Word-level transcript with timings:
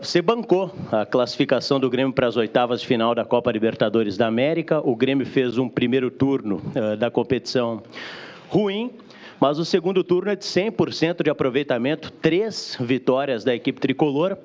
Você 0.00 0.22
bancou 0.22 0.74
a 0.90 1.04
classificação 1.04 1.78
do 1.78 1.90
Grêmio 1.90 2.14
para 2.14 2.26
as 2.26 2.34
oitavas 2.34 2.80
de 2.80 2.86
final 2.86 3.14
da 3.14 3.22
Copa 3.22 3.52
Libertadores 3.52 4.16
da 4.16 4.26
América. 4.26 4.80
O 4.80 4.96
Grêmio 4.96 5.26
fez 5.26 5.58
um 5.58 5.68
primeiro 5.68 6.10
turno 6.10 6.56
uh, 6.74 6.96
da 6.96 7.10
competição 7.10 7.82
ruim, 8.48 8.92
mas 9.38 9.58
o 9.58 9.64
segundo 9.64 10.02
turno 10.02 10.30
é 10.30 10.36
de 10.36 10.42
100% 10.42 11.22
de 11.22 11.28
aproveitamento, 11.28 12.10
três 12.10 12.78
vitórias 12.80 13.44
da 13.44 13.54
equipe 13.54 13.78
tricolor. 13.78 14.38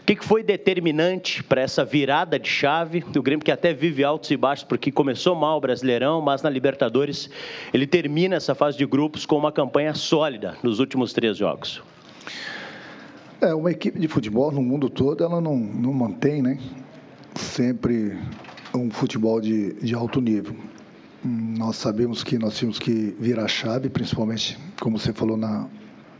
O 0.00 0.04
que 0.06 0.24
foi 0.24 0.44
determinante 0.44 1.42
para 1.42 1.60
essa 1.60 1.84
virada 1.84 2.38
de 2.38 2.48
chave? 2.48 3.04
O 3.16 3.20
Grêmio 3.20 3.44
que 3.44 3.50
até 3.50 3.72
vive 3.72 4.04
altos 4.04 4.30
e 4.30 4.36
baixos, 4.36 4.64
porque 4.64 4.92
começou 4.92 5.34
mal 5.34 5.58
o 5.58 5.60
Brasileirão, 5.60 6.20
mas 6.20 6.40
na 6.40 6.48
Libertadores 6.48 7.28
ele 7.74 7.86
termina 7.86 8.36
essa 8.36 8.54
fase 8.54 8.78
de 8.78 8.86
grupos 8.86 9.26
com 9.26 9.36
uma 9.36 9.50
campanha 9.50 9.92
sólida 9.92 10.56
nos 10.62 10.78
últimos 10.78 11.12
três 11.12 11.36
jogos. 11.36 11.82
É, 13.40 13.54
uma 13.54 13.70
equipe 13.70 13.98
de 13.98 14.06
futebol 14.06 14.52
no 14.52 14.60
mundo 14.60 14.90
todo, 14.90 15.24
ela 15.24 15.40
não, 15.40 15.56
não 15.56 15.94
mantém, 15.94 16.42
né? 16.42 16.58
Sempre 17.34 18.18
um 18.74 18.90
futebol 18.90 19.40
de, 19.40 19.72
de 19.74 19.94
alto 19.94 20.20
nível. 20.20 20.54
Nós 21.24 21.76
sabemos 21.76 22.22
que 22.22 22.38
nós 22.38 22.58
tínhamos 22.58 22.78
que 22.78 23.16
virar 23.18 23.44
a 23.44 23.48
chave, 23.48 23.88
principalmente, 23.88 24.58
como 24.78 24.98
você 24.98 25.14
falou, 25.14 25.38
na, 25.38 25.66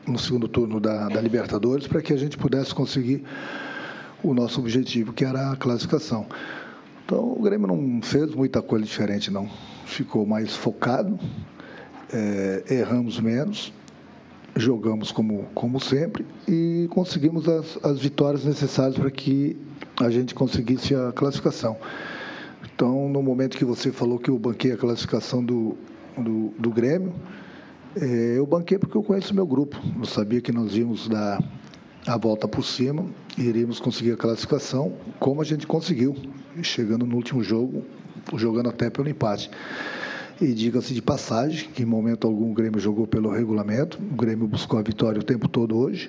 no 0.07 0.19
segundo 0.19 0.49
turno 0.49 0.80
da, 0.80 1.11
da 1.11 1.21
Libertadores, 1.21 1.87
para 1.87 2.01
que 2.01 2.15
a 2.15 2.17
gente 2.17 2.39
pudesse 2.39 2.75
conseguir 2.75 3.23
o 4.23 4.33
nosso 4.33 4.59
objetivo, 4.59 5.13
que 5.13 5.23
era 5.23 5.52
a 5.52 5.57
classificação. 5.57 6.25
Então, 7.05 7.33
o 7.33 7.43
Grêmio 7.43 7.66
não 7.66 8.01
fez 8.01 8.35
muita 8.35 8.63
coisa 8.63 8.87
diferente, 8.87 9.30
não. 9.30 9.47
Ficou 9.85 10.25
mais 10.25 10.57
focado, 10.57 11.21
é, 12.13 12.65
erramos 12.71 13.21
menos, 13.21 13.75
jogamos 14.57 15.13
como, 15.13 15.45
como 15.55 15.81
sempre 15.81 16.27
e 16.49 16.89
conseguimos 16.91 17.49
as, 17.49 17.79
as 17.85 17.99
vitórias 18.01 18.45
necessárias 18.45 18.97
para 18.97 19.11
que 19.11 19.57
a 20.01 20.11
gente 20.11 20.35
conseguisse 20.35 20.95
a 20.95 21.13
classificação. 21.13 21.77
Então, 22.75 23.09
no 23.09 23.23
momento 23.23 23.57
que 23.57 23.65
você 23.65 23.93
falou 23.93 24.19
que 24.19 24.30
eu 24.30 24.39
banquei 24.39 24.73
a 24.73 24.77
classificação 24.77 25.45
do, 25.45 25.77
do, 26.16 26.52
do 26.59 26.71
Grêmio, 26.71 27.13
é, 27.97 28.39
eu 28.39 28.47
banquei 28.47 28.79
porque 28.79 28.97
eu 28.97 29.02
conheço 29.02 29.33
o 29.33 29.37
meu 29.37 29.47
grupo. 29.47 29.77
Eu 29.99 30.05
sabia 30.05 30.41
que 30.41 30.52
nós 30.52 30.74
íamos 30.77 31.09
dar 31.09 31.43
a 32.07 32.17
volta 32.17 32.49
por 32.49 32.65
cima, 32.65 33.05
iríamos 33.37 33.79
conseguir 33.79 34.13
a 34.13 34.17
classificação, 34.17 34.95
como 35.19 35.43
a 35.43 35.45
gente 35.45 35.67
conseguiu, 35.67 36.17
chegando 36.63 37.05
no 37.05 37.17
último 37.17 37.43
jogo, 37.43 37.85
jogando 38.37 38.69
até 38.71 38.89
pelo 38.89 39.09
empate. 39.09 39.51
E 40.41 40.55
diga-se 40.55 40.95
de 40.95 41.02
passagem 41.02 41.69
que 41.69 41.83
em 41.83 41.87
momento 41.87 42.27
algum 42.27 42.51
o 42.51 42.55
Grêmio 42.55 42.80
jogou 42.80 43.07
pelo 43.07 43.30
regulamento, 43.30 43.99
o 43.99 44.16
Grêmio 44.16 44.46
buscou 44.49 44.79
a 44.79 44.83
vitória 44.83 45.21
o 45.21 45.23
tempo 45.23 45.46
todo 45.46 45.77
hoje, 45.77 46.09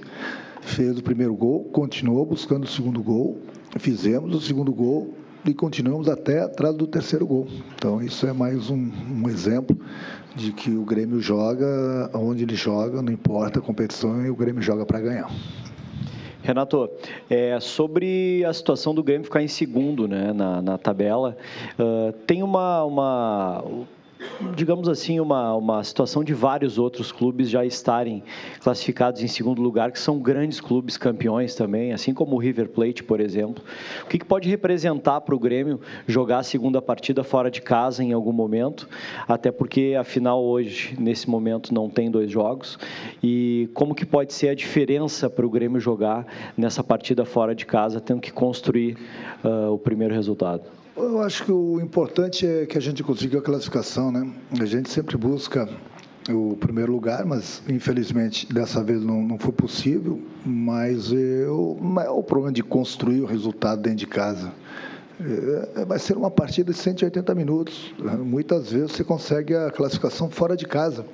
fez 0.61 0.97
o 0.97 1.03
primeiro 1.03 1.35
gol, 1.35 1.65
continuou 1.65 2.25
buscando 2.25 2.63
o 2.63 2.67
segundo 2.67 3.03
gol, 3.03 3.37
fizemos 3.77 4.33
o 4.33 4.39
segundo 4.39 4.71
gol 4.71 5.13
e 5.45 5.53
continuamos 5.53 6.07
até 6.07 6.39
atrás 6.39 6.73
do 6.73 6.87
terceiro 6.87 7.27
gol. 7.27 7.45
Então 7.75 8.01
isso 8.01 8.25
é 8.25 8.31
mais 8.31 8.69
um, 8.69 8.89
um 9.21 9.27
exemplo 9.27 9.77
de 10.33 10.53
que 10.53 10.71
o 10.71 10.85
Grêmio 10.85 11.19
joga 11.19 12.09
onde 12.13 12.43
ele 12.43 12.55
joga, 12.55 13.01
não 13.01 13.11
importa 13.11 13.59
a 13.59 13.61
competição, 13.61 14.25
e 14.25 14.29
o 14.29 14.35
Grêmio 14.35 14.61
joga 14.61 14.85
para 14.85 15.01
ganhar. 15.01 15.29
Renato, 16.41 16.89
é, 17.29 17.59
sobre 17.59 18.45
a 18.45 18.53
situação 18.53 18.95
do 18.95 19.03
Grêmio 19.03 19.25
ficar 19.25 19.43
em 19.43 19.47
segundo 19.49 20.07
né, 20.07 20.31
na, 20.31 20.61
na 20.61 20.77
tabela, 20.77 21.35
uh, 21.77 22.13
tem 22.25 22.41
uma, 22.41 22.83
uma 22.85 23.63
digamos 24.55 24.87
assim, 24.87 25.19
uma, 25.19 25.55
uma 25.55 25.83
situação 25.83 26.23
de 26.23 26.33
vários 26.33 26.77
outros 26.77 27.11
clubes 27.11 27.49
já 27.49 27.65
estarem 27.65 28.23
classificados 28.59 29.21
em 29.21 29.27
segundo 29.27 29.61
lugar, 29.61 29.91
que 29.91 29.99
são 29.99 30.19
grandes 30.19 30.59
clubes 30.59 30.97
campeões 30.97 31.55
também, 31.55 31.93
assim 31.93 32.13
como 32.13 32.35
o 32.35 32.39
River 32.39 32.69
Plate, 32.69 33.03
por 33.03 33.19
exemplo. 33.19 33.63
O 34.03 34.07
que, 34.07 34.19
que 34.19 34.25
pode 34.25 34.49
representar 34.49 35.21
para 35.21 35.35
o 35.35 35.39
Grêmio 35.39 35.79
jogar 36.07 36.39
a 36.39 36.43
segunda 36.43 36.81
partida 36.81 37.23
fora 37.23 37.49
de 37.49 37.61
casa 37.61 38.03
em 38.03 38.13
algum 38.13 38.33
momento? 38.33 38.87
Até 39.27 39.51
porque, 39.51 39.95
afinal, 39.99 40.43
hoje, 40.43 40.95
nesse 40.99 41.29
momento, 41.29 41.73
não 41.73 41.89
tem 41.89 42.09
dois 42.09 42.29
jogos. 42.29 42.77
E 43.23 43.69
como 43.73 43.95
que 43.95 44.05
pode 44.05 44.33
ser 44.33 44.49
a 44.49 44.55
diferença 44.55 45.29
para 45.29 45.45
o 45.45 45.49
Grêmio 45.49 45.79
jogar 45.79 46.25
nessa 46.57 46.83
partida 46.83 47.25
fora 47.25 47.55
de 47.55 47.65
casa, 47.65 47.99
tendo 47.99 48.21
que 48.21 48.31
construir 48.31 48.97
uh, 49.43 49.71
o 49.71 49.77
primeiro 49.77 50.13
resultado? 50.13 50.80
Eu 50.95 51.21
acho 51.21 51.45
que 51.45 51.51
o 51.51 51.79
importante 51.79 52.45
é 52.45 52.65
que 52.65 52.77
a 52.77 52.81
gente 52.81 53.01
consiga 53.03 53.39
a 53.39 53.41
classificação, 53.41 54.11
né? 54.11 54.29
A 54.59 54.65
gente 54.65 54.89
sempre 54.89 55.15
busca 55.17 55.69
o 56.29 56.55
primeiro 56.57 56.91
lugar, 56.91 57.25
mas 57.25 57.63
infelizmente 57.67 58.51
dessa 58.53 58.83
vez 58.83 59.01
não, 59.03 59.21
não 59.21 59.39
foi 59.39 59.53
possível. 59.53 60.21
Mas 60.45 61.11
eu, 61.11 61.77
o 61.79 62.23
problema 62.23 62.51
de 62.51 62.61
construir 62.61 63.21
o 63.21 63.25
resultado 63.25 63.81
dentro 63.81 63.99
de 63.99 64.07
casa. 64.07 64.51
É, 65.75 65.85
vai 65.85 65.99
ser 65.99 66.17
uma 66.17 66.31
partida 66.31 66.71
de 66.71 66.77
180 66.77 67.35
minutos. 67.35 67.93
Muitas 68.25 68.71
vezes 68.71 68.91
você 68.91 69.03
consegue 69.03 69.55
a 69.55 69.71
classificação 69.71 70.29
fora 70.29 70.57
de 70.57 70.65
casa. 70.65 71.05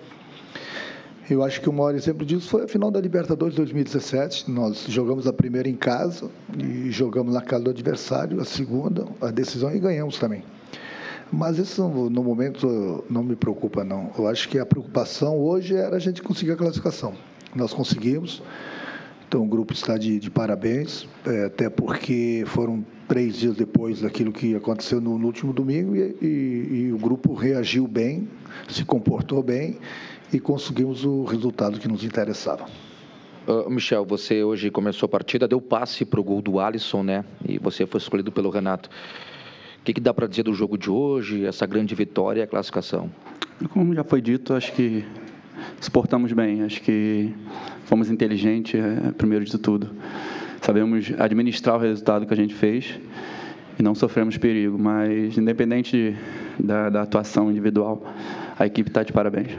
Eu 1.29 1.43
acho 1.43 1.59
que 1.59 1.67
o 1.67 1.73
maior 1.73 1.93
exemplo 1.93 2.25
disso 2.25 2.47
foi 2.47 2.63
a 2.63 2.67
final 2.69 2.89
da 2.89 3.01
Libertadores 3.01 3.53
2017. 3.53 4.49
Nós 4.49 4.85
jogamos 4.87 5.27
a 5.27 5.33
primeira 5.33 5.67
em 5.67 5.75
casa 5.75 6.29
e 6.57 6.89
jogamos 6.89 7.33
na 7.33 7.41
casa 7.41 7.65
do 7.65 7.69
adversário, 7.69 8.39
a 8.39 8.45
segunda, 8.45 9.05
a 9.19 9.29
decisão 9.29 9.75
e 9.75 9.77
ganhamos 9.77 10.17
também. 10.17 10.41
Mas 11.29 11.57
isso 11.57 11.85
no 11.85 12.23
momento 12.23 13.03
não 13.09 13.23
me 13.23 13.35
preocupa 13.35 13.83
não. 13.83 14.09
Eu 14.17 14.25
acho 14.25 14.47
que 14.47 14.57
a 14.57 14.65
preocupação 14.65 15.37
hoje 15.37 15.75
era 15.75 15.97
a 15.97 15.99
gente 15.99 16.21
conseguir 16.21 16.53
a 16.53 16.55
classificação. 16.55 17.13
Nós 17.53 17.73
conseguimos. 17.73 18.41
Então 19.27 19.43
o 19.43 19.47
grupo 19.47 19.73
está 19.73 19.97
de, 19.97 20.19
de 20.19 20.31
parabéns, 20.31 21.05
é, 21.25 21.47
até 21.47 21.69
porque 21.69 22.45
foram 22.47 22.85
três 23.07 23.37
dias 23.37 23.55
depois 23.55 24.01
daquilo 24.01 24.31
que 24.31 24.55
aconteceu 24.55 24.99
no, 24.99 25.17
no 25.17 25.27
último 25.27 25.53
domingo 25.53 25.95
e, 25.95 26.15
e, 26.21 26.67
e 26.87 26.91
o 26.91 26.97
grupo 26.97 27.33
reagiu 27.33 27.87
bem, 27.87 28.27
se 28.67 28.83
comportou 28.83 29.41
bem 29.41 29.77
e 30.31 30.39
conseguimos 30.39 31.05
o 31.05 31.23
resultado 31.23 31.79
que 31.79 31.87
nos 31.87 32.03
interessava. 32.03 32.65
Uh, 33.47 33.69
Michel, 33.69 34.05
você 34.05 34.43
hoje 34.43 34.69
começou 34.69 35.07
a 35.07 35.09
partida, 35.09 35.47
deu 35.47 35.61
passe 35.61 36.03
para 36.03 36.19
o 36.19 36.23
gol 36.23 36.41
do 36.41 36.59
Alisson, 36.59 37.01
né? 37.01 37.23
E 37.47 37.57
você 37.57 37.85
foi 37.85 37.99
escolhido 37.99 38.29
pelo 38.29 38.49
Renato. 38.49 38.89
O 39.79 39.83
que, 39.85 39.93
que 39.93 40.01
dá 40.01 40.13
para 40.13 40.27
dizer 40.27 40.43
do 40.43 40.53
jogo 40.53 40.77
de 40.77 40.89
hoje, 40.89 41.45
essa 41.45 41.65
grande 41.65 41.95
vitória 41.95 42.41
e 42.41 42.43
a 42.43 42.47
classificação? 42.47 43.09
Como 43.69 43.95
já 43.95 44.03
foi 44.03 44.21
dito, 44.21 44.53
acho 44.53 44.73
que 44.73 45.05
exportamos 45.79 46.33
bem, 46.33 46.63
acho 46.63 46.81
que 46.81 47.33
fomos 47.85 48.11
inteligentes, 48.11 48.77
é, 48.77 49.11
primeiro 49.13 49.45
de 49.45 49.57
tudo. 49.57 49.89
Sabemos 50.61 51.11
administrar 51.17 51.75
o 51.75 51.79
resultado 51.79 52.25
que 52.25 52.33
a 52.33 52.37
gente 52.37 52.53
fez 52.53 52.99
e 53.79 53.83
não 53.83 53.93
sofremos 53.93 54.37
perigo, 54.37 54.77
mas 54.77 55.37
independente 55.37 56.15
da, 56.59 56.89
da 56.89 57.01
atuação 57.03 57.51
individual, 57.51 58.03
a 58.57 58.65
equipe 58.65 58.89
está 58.89 59.03
de 59.03 59.13
parabéns. 59.13 59.51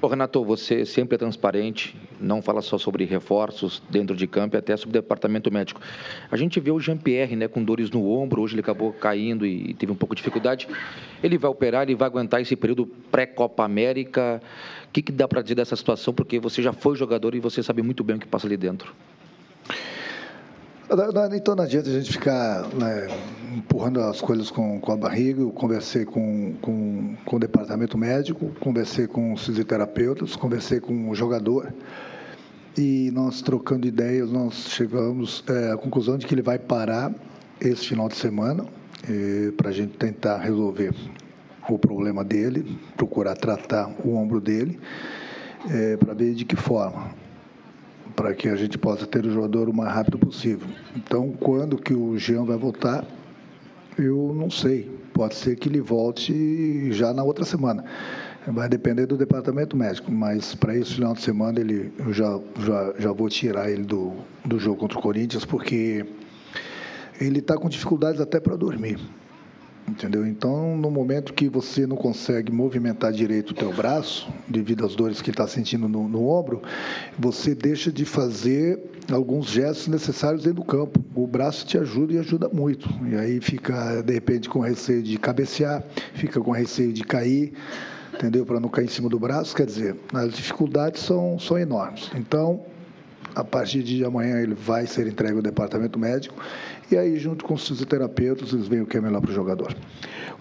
Ô, 0.00 0.08
Renato, 0.08 0.44
você 0.44 0.84
sempre 0.84 1.14
é 1.14 1.18
transparente, 1.18 1.96
não 2.20 2.42
fala 2.42 2.60
só 2.60 2.76
sobre 2.76 3.04
reforços 3.04 3.80
dentro 3.88 4.16
de 4.16 4.26
campo 4.26 4.56
e 4.56 4.58
até 4.58 4.76
sobre 4.76 4.98
o 4.98 5.00
departamento 5.00 5.48
médico. 5.48 5.80
A 6.28 6.36
gente 6.36 6.58
vê 6.58 6.72
o 6.72 6.80
Jean-Pierre 6.80 7.36
né, 7.36 7.46
com 7.46 7.62
dores 7.62 7.88
no 7.88 8.10
ombro, 8.10 8.42
hoje 8.42 8.54
ele 8.54 8.62
acabou 8.62 8.92
caindo 8.92 9.46
e 9.46 9.74
teve 9.74 9.92
um 9.92 9.94
pouco 9.94 10.16
de 10.16 10.18
dificuldade. 10.18 10.66
Ele 11.22 11.38
vai 11.38 11.48
operar, 11.48 11.84
ele 11.84 11.94
vai 11.94 12.08
aguentar 12.08 12.42
esse 12.42 12.56
período 12.56 12.84
pré-Copa 13.12 13.62
América. 13.62 14.42
O 14.88 14.90
que, 14.92 15.02
que 15.02 15.12
dá 15.12 15.28
para 15.28 15.40
dizer 15.40 15.54
dessa 15.54 15.76
situação? 15.76 16.12
Porque 16.12 16.40
você 16.40 16.60
já 16.60 16.72
foi 16.72 16.96
jogador 16.96 17.32
e 17.36 17.38
você 17.38 17.62
sabe 17.62 17.80
muito 17.80 18.02
bem 18.02 18.16
o 18.16 18.18
que 18.18 18.26
passa 18.26 18.48
ali 18.48 18.56
dentro. 18.56 18.92
Então 21.32 21.56
não 21.56 21.64
adianta 21.64 21.88
a 21.88 21.92
gente 21.92 22.12
ficar 22.12 22.68
né, 22.74 23.08
empurrando 23.56 23.98
as 24.02 24.20
coisas 24.20 24.50
com, 24.50 24.78
com 24.78 24.92
a 24.92 24.96
barriga. 24.96 25.40
Eu 25.40 25.50
conversei 25.50 26.04
com, 26.04 26.52
com, 26.60 27.16
com 27.24 27.36
o 27.36 27.38
departamento 27.38 27.96
médico, 27.96 28.52
conversei 28.60 29.06
com 29.06 29.32
os 29.32 29.46
fisioterapeutas, 29.46 30.36
conversei 30.36 30.80
com 30.80 31.08
o 31.08 31.14
jogador 31.14 31.72
e 32.76 33.10
nós 33.14 33.40
trocando 33.40 33.86
ideias, 33.86 34.30
nós 34.30 34.66
chegamos 34.68 35.42
é, 35.48 35.72
à 35.72 35.78
conclusão 35.78 36.18
de 36.18 36.26
que 36.26 36.34
ele 36.34 36.42
vai 36.42 36.58
parar 36.58 37.10
esse 37.58 37.88
final 37.88 38.08
de 38.08 38.16
semana 38.16 38.66
para 39.56 39.70
a 39.70 39.72
gente 39.72 39.96
tentar 39.96 40.38
resolver 40.38 40.94
o 41.68 41.78
problema 41.78 42.22
dele, 42.22 42.78
procurar 42.98 43.34
tratar 43.34 43.90
o 44.04 44.14
ombro 44.14 44.40
dele, 44.40 44.78
é, 45.70 45.96
para 45.96 46.12
ver 46.12 46.34
de 46.34 46.44
que 46.44 46.54
forma 46.54 47.10
para 48.22 48.34
que 48.34 48.48
a 48.48 48.54
gente 48.54 48.78
possa 48.78 49.04
ter 49.04 49.26
o 49.26 49.30
jogador 49.32 49.68
o 49.68 49.74
mais 49.74 49.92
rápido 49.92 50.16
possível. 50.16 50.68
Então, 50.94 51.32
quando 51.40 51.76
que 51.76 51.92
o 51.92 52.16
Jean 52.16 52.44
vai 52.44 52.56
voltar, 52.56 53.04
eu 53.98 54.32
não 54.32 54.48
sei. 54.48 54.88
Pode 55.12 55.34
ser 55.34 55.56
que 55.56 55.68
ele 55.68 55.80
volte 55.80 56.92
já 56.92 57.12
na 57.12 57.24
outra 57.24 57.44
semana. 57.44 57.84
Vai 58.46 58.68
depender 58.68 59.06
do 59.06 59.16
departamento 59.16 59.76
médico, 59.76 60.12
mas 60.12 60.54
para 60.54 60.76
esse 60.76 60.94
final 60.94 61.14
de 61.14 61.20
semana 61.20 61.58
ele, 61.58 61.92
eu 61.98 62.12
já, 62.12 62.38
já, 62.60 62.94
já 62.96 63.12
vou 63.12 63.28
tirar 63.28 63.68
ele 63.68 63.82
do, 63.82 64.12
do 64.44 64.56
jogo 64.56 64.76
contra 64.76 65.00
o 65.00 65.02
Corinthians, 65.02 65.44
porque 65.44 66.06
ele 67.20 67.40
está 67.40 67.56
com 67.56 67.68
dificuldades 67.68 68.20
até 68.20 68.38
para 68.38 68.54
dormir. 68.54 69.00
Entendeu? 69.88 70.24
Então, 70.26 70.76
no 70.76 70.90
momento 70.90 71.32
que 71.32 71.48
você 71.48 71.86
não 71.86 71.96
consegue 71.96 72.52
movimentar 72.52 73.12
direito 73.12 73.50
o 73.50 73.54
teu 73.54 73.72
braço, 73.72 74.28
devido 74.48 74.86
às 74.86 74.94
dores 74.94 75.20
que 75.20 75.30
está 75.30 75.46
sentindo 75.46 75.88
no, 75.88 76.08
no, 76.08 76.28
ombro, 76.28 76.62
você 77.18 77.54
deixa 77.54 77.90
de 77.90 78.04
fazer 78.04 78.78
alguns 79.10 79.46
gestos 79.46 79.88
necessários 79.88 80.44
dentro 80.44 80.62
do 80.62 80.64
campo. 80.64 81.04
O 81.14 81.26
braço 81.26 81.66
te 81.66 81.76
ajuda 81.76 82.14
e 82.14 82.18
ajuda 82.18 82.48
muito. 82.48 82.88
E 83.10 83.16
aí 83.16 83.40
fica, 83.40 84.02
de 84.02 84.12
repente, 84.12 84.48
com 84.48 84.60
receio 84.60 85.02
de 85.02 85.18
cabecear, 85.18 85.82
fica 86.14 86.40
com 86.40 86.52
receio 86.52 86.92
de 86.92 87.02
cair, 87.02 87.52
entendeu? 88.14 88.46
Para 88.46 88.60
não 88.60 88.68
cair 88.68 88.84
em 88.84 88.88
cima 88.88 89.08
do 89.08 89.18
braço. 89.18 89.54
Quer 89.54 89.66
dizer, 89.66 89.96
as 90.14 90.32
dificuldades 90.32 91.02
são, 91.02 91.38
são 91.40 91.58
enormes. 91.58 92.08
Então, 92.14 92.60
a 93.34 93.44
partir 93.44 93.82
de 93.82 94.04
amanhã 94.04 94.40
ele 94.40 94.54
vai 94.54 94.86
ser 94.86 95.06
entregue 95.06 95.36
ao 95.36 95.42
departamento 95.42 95.98
médico 95.98 96.34
e 96.90 96.96
aí, 96.96 97.18
junto 97.18 97.44
com 97.44 97.54
os 97.54 97.66
fisioterapeutas, 97.66 98.52
eles 98.52 98.68
veem 98.68 98.82
o 98.82 98.86
que 98.86 98.98
é 98.98 99.00
melhor 99.00 99.22
para 99.22 99.30
o 99.30 99.34
jogador. 99.34 99.74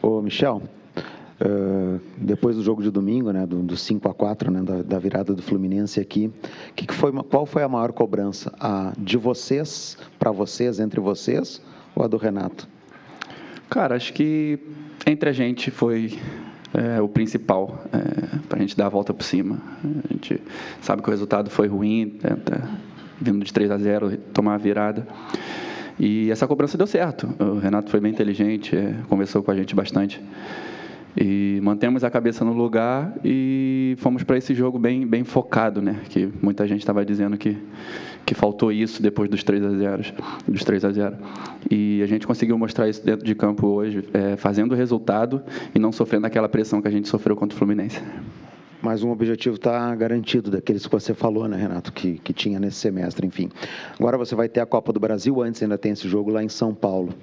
Ô, 0.01 0.21
Michel, 0.21 0.61
Uh, 1.43 1.99
depois 2.17 2.55
do 2.55 2.61
jogo 2.61 2.83
de 2.83 2.91
domingo, 2.91 3.31
né, 3.31 3.47
do, 3.47 3.63
do 3.63 3.75
5 3.75 4.07
a 4.07 4.13
4 4.13 4.51
né, 4.51 4.61
da, 4.61 4.83
da, 4.83 4.99
virada 4.99 5.33
do 5.33 5.41
Fluminense 5.41 5.99
aqui, 5.99 6.31
que 6.75 6.85
que 6.85 6.93
foi, 6.93 7.11
qual 7.23 7.47
foi 7.47 7.63
a 7.63 7.67
maior 7.67 7.91
cobrança? 7.93 8.53
A 8.59 8.93
de 8.95 9.17
vocês, 9.17 9.97
para 10.19 10.29
vocês, 10.29 10.79
entre 10.79 10.99
vocês, 10.99 11.59
ou 11.95 12.05
a 12.05 12.07
do 12.07 12.15
Renato? 12.15 12.67
Cara, 13.71 13.95
acho 13.95 14.13
que 14.13 14.59
entre 15.07 15.31
a 15.31 15.33
gente 15.33 15.71
foi 15.71 16.19
é, 16.73 17.01
o 17.01 17.07
principal, 17.07 17.83
é, 17.91 18.37
para 18.47 18.57
a 18.57 18.61
gente 18.61 18.75
dar 18.77 18.87
a 18.87 18.89
volta 18.89 19.13
por 19.13 19.23
cima. 19.23 19.57
A 20.09 20.13
gente 20.13 20.41
sabe 20.81 21.01
que 21.01 21.07
o 21.07 21.11
resultado 21.11 21.49
foi 21.49 21.67
ruim, 21.67 22.19
né, 22.23 22.35
tá 22.43 22.69
vindo 23.19 23.43
de 23.43 23.53
3 23.53 23.71
a 23.71 23.77
0, 23.77 24.17
tomar 24.33 24.55
a 24.55 24.57
virada. 24.57 25.07
E 25.99 26.31
essa 26.31 26.47
cobrança 26.47 26.77
deu 26.77 26.87
certo. 26.87 27.29
O 27.39 27.59
Renato 27.59 27.91
foi 27.91 27.99
bem 27.99 28.11
inteligente, 28.11 28.75
é, 28.75 28.95
conversou 29.07 29.43
com 29.43 29.51
a 29.51 29.55
gente 29.55 29.75
bastante. 29.75 30.21
E 31.15 31.59
mantemos 31.61 32.03
a 32.03 32.09
cabeça 32.09 32.45
no 32.45 32.53
lugar 32.53 33.13
e 33.23 33.95
fomos 33.97 34.23
para 34.23 34.37
esse 34.37 34.53
jogo 34.53 34.79
bem, 34.79 35.05
bem 35.05 35.23
focado, 35.23 35.81
né? 35.81 35.99
Que 36.09 36.29
muita 36.41 36.65
gente 36.67 36.79
estava 36.79 37.05
dizendo 37.05 37.37
que, 37.37 37.57
que 38.25 38.33
faltou 38.33 38.71
isso 38.71 39.01
depois 39.01 39.29
dos 39.29 39.43
3 39.43 39.65
a 39.65 39.69
0, 39.71 40.03
dos 40.47 40.63
3 40.63 40.85
a 40.85 40.91
0. 40.91 41.17
E 41.69 42.01
a 42.01 42.05
gente 42.05 42.25
conseguiu 42.25 42.57
mostrar 42.57 42.87
isso 42.87 43.05
dentro 43.05 43.25
de 43.25 43.35
campo 43.35 43.67
hoje, 43.67 44.07
é, 44.13 44.37
fazendo 44.37 44.71
o 44.71 44.75
resultado 44.75 45.41
e 45.75 45.79
não 45.79 45.91
sofrendo 45.91 46.27
aquela 46.27 46.47
pressão 46.47 46.81
que 46.81 46.87
a 46.87 46.91
gente 46.91 47.07
sofreu 47.07 47.35
contra 47.35 47.55
o 47.55 47.59
Fluminense. 47.59 48.01
Mas 48.81 49.03
um 49.03 49.11
objetivo 49.11 49.55
está 49.55 49.93
garantido, 49.95 50.49
daqueles 50.49 50.85
que 50.85 50.91
você 50.91 51.13
falou, 51.13 51.47
né, 51.47 51.55
Renato, 51.55 51.93
que, 51.93 52.17
que 52.19 52.33
tinha 52.33 52.59
nesse 52.59 52.77
semestre, 52.77 53.27
enfim. 53.27 53.49
Agora 53.99 54.17
você 54.17 54.33
vai 54.33 54.49
ter 54.49 54.59
a 54.59 54.65
Copa 54.65 54.91
do 54.91 54.99
Brasil, 54.99 55.41
antes 55.41 55.61
ainda 55.61 55.77
tem 55.77 55.91
esse 55.91 56.07
jogo 56.09 56.31
lá 56.31 56.43
em 56.43 56.49
São 56.49 56.73
Paulo. 56.73 57.13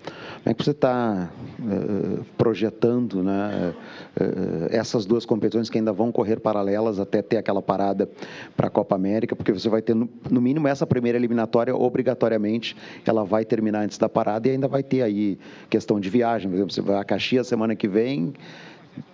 Como 0.44 0.46
é 0.46 0.54
que 0.54 0.64
você 0.64 0.70
está 0.70 1.30
uh, 1.58 1.62
eh, 1.62 2.24
projetando 2.36 3.22
né, 3.22 3.74
uh, 4.20 4.66
essas 4.70 5.04
duas 5.04 5.26
competições 5.26 5.68
que 5.68 5.78
ainda 5.78 5.92
vão 5.92 6.12
correr 6.12 6.38
paralelas 6.38 7.00
até 7.00 7.22
ter 7.22 7.38
aquela 7.38 7.60
parada 7.60 8.08
para 8.56 8.68
a 8.68 8.70
Copa 8.70 8.94
América? 8.94 9.34
Porque 9.34 9.52
você 9.52 9.68
vai 9.68 9.82
ter, 9.82 9.94
no, 9.94 10.08
no 10.30 10.40
mínimo, 10.40 10.68
essa 10.68 10.86
primeira 10.86 11.18
eliminatória, 11.18 11.74
obrigatoriamente, 11.74 12.76
ela 13.04 13.24
vai 13.24 13.44
terminar 13.44 13.80
antes 13.80 13.98
da 13.98 14.08
parada 14.08 14.46
e 14.46 14.52
ainda 14.52 14.68
vai 14.68 14.82
ter 14.82 15.02
aí 15.02 15.38
questão 15.68 15.98
de 15.98 16.08
viagem. 16.08 16.48
Por 16.48 16.54
exemplo, 16.54 16.72
você 16.72 16.80
vai 16.80 16.96
a 16.96 17.04
Caxias 17.04 17.48
semana 17.48 17.74
que 17.74 17.88
vem 17.88 18.32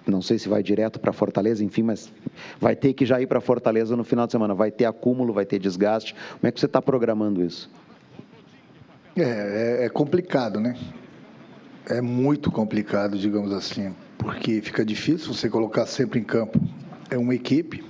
não 0.06 0.22
sei 0.22 0.38
se 0.38 0.48
vai 0.48 0.62
direto 0.62 1.00
para 1.00 1.12
Fortaleza, 1.12 1.64
enfim, 1.64 1.82
mas 1.82 2.12
vai 2.60 2.76
ter 2.76 2.92
que 2.92 3.04
já 3.04 3.20
ir 3.20 3.26
para 3.26 3.40
Fortaleza 3.40 3.96
no 3.96 4.04
final 4.04 4.26
de 4.26 4.32
semana. 4.32 4.54
Vai 4.54 4.70
ter 4.70 4.84
acúmulo, 4.84 5.32
vai 5.32 5.44
ter 5.44 5.58
desgaste. 5.58 6.14
Como 6.14 6.48
é 6.48 6.52
que 6.52 6.60
você 6.60 6.66
está 6.66 6.80
programando 6.80 7.44
isso? 7.44 7.70
É, 9.16 9.82
é, 9.82 9.84
é 9.86 9.88
complicado, 9.88 10.58
né? 10.58 10.76
É 11.86 12.00
muito 12.00 12.50
complicado, 12.50 13.18
digamos 13.18 13.52
assim, 13.52 13.94
porque 14.18 14.60
fica 14.60 14.84
difícil 14.84 15.32
você 15.32 15.48
colocar 15.48 15.86
sempre 15.86 16.18
em 16.18 16.24
campo. 16.24 16.60
É 17.10 17.18
uma 17.18 17.34
equipe, 17.34 17.84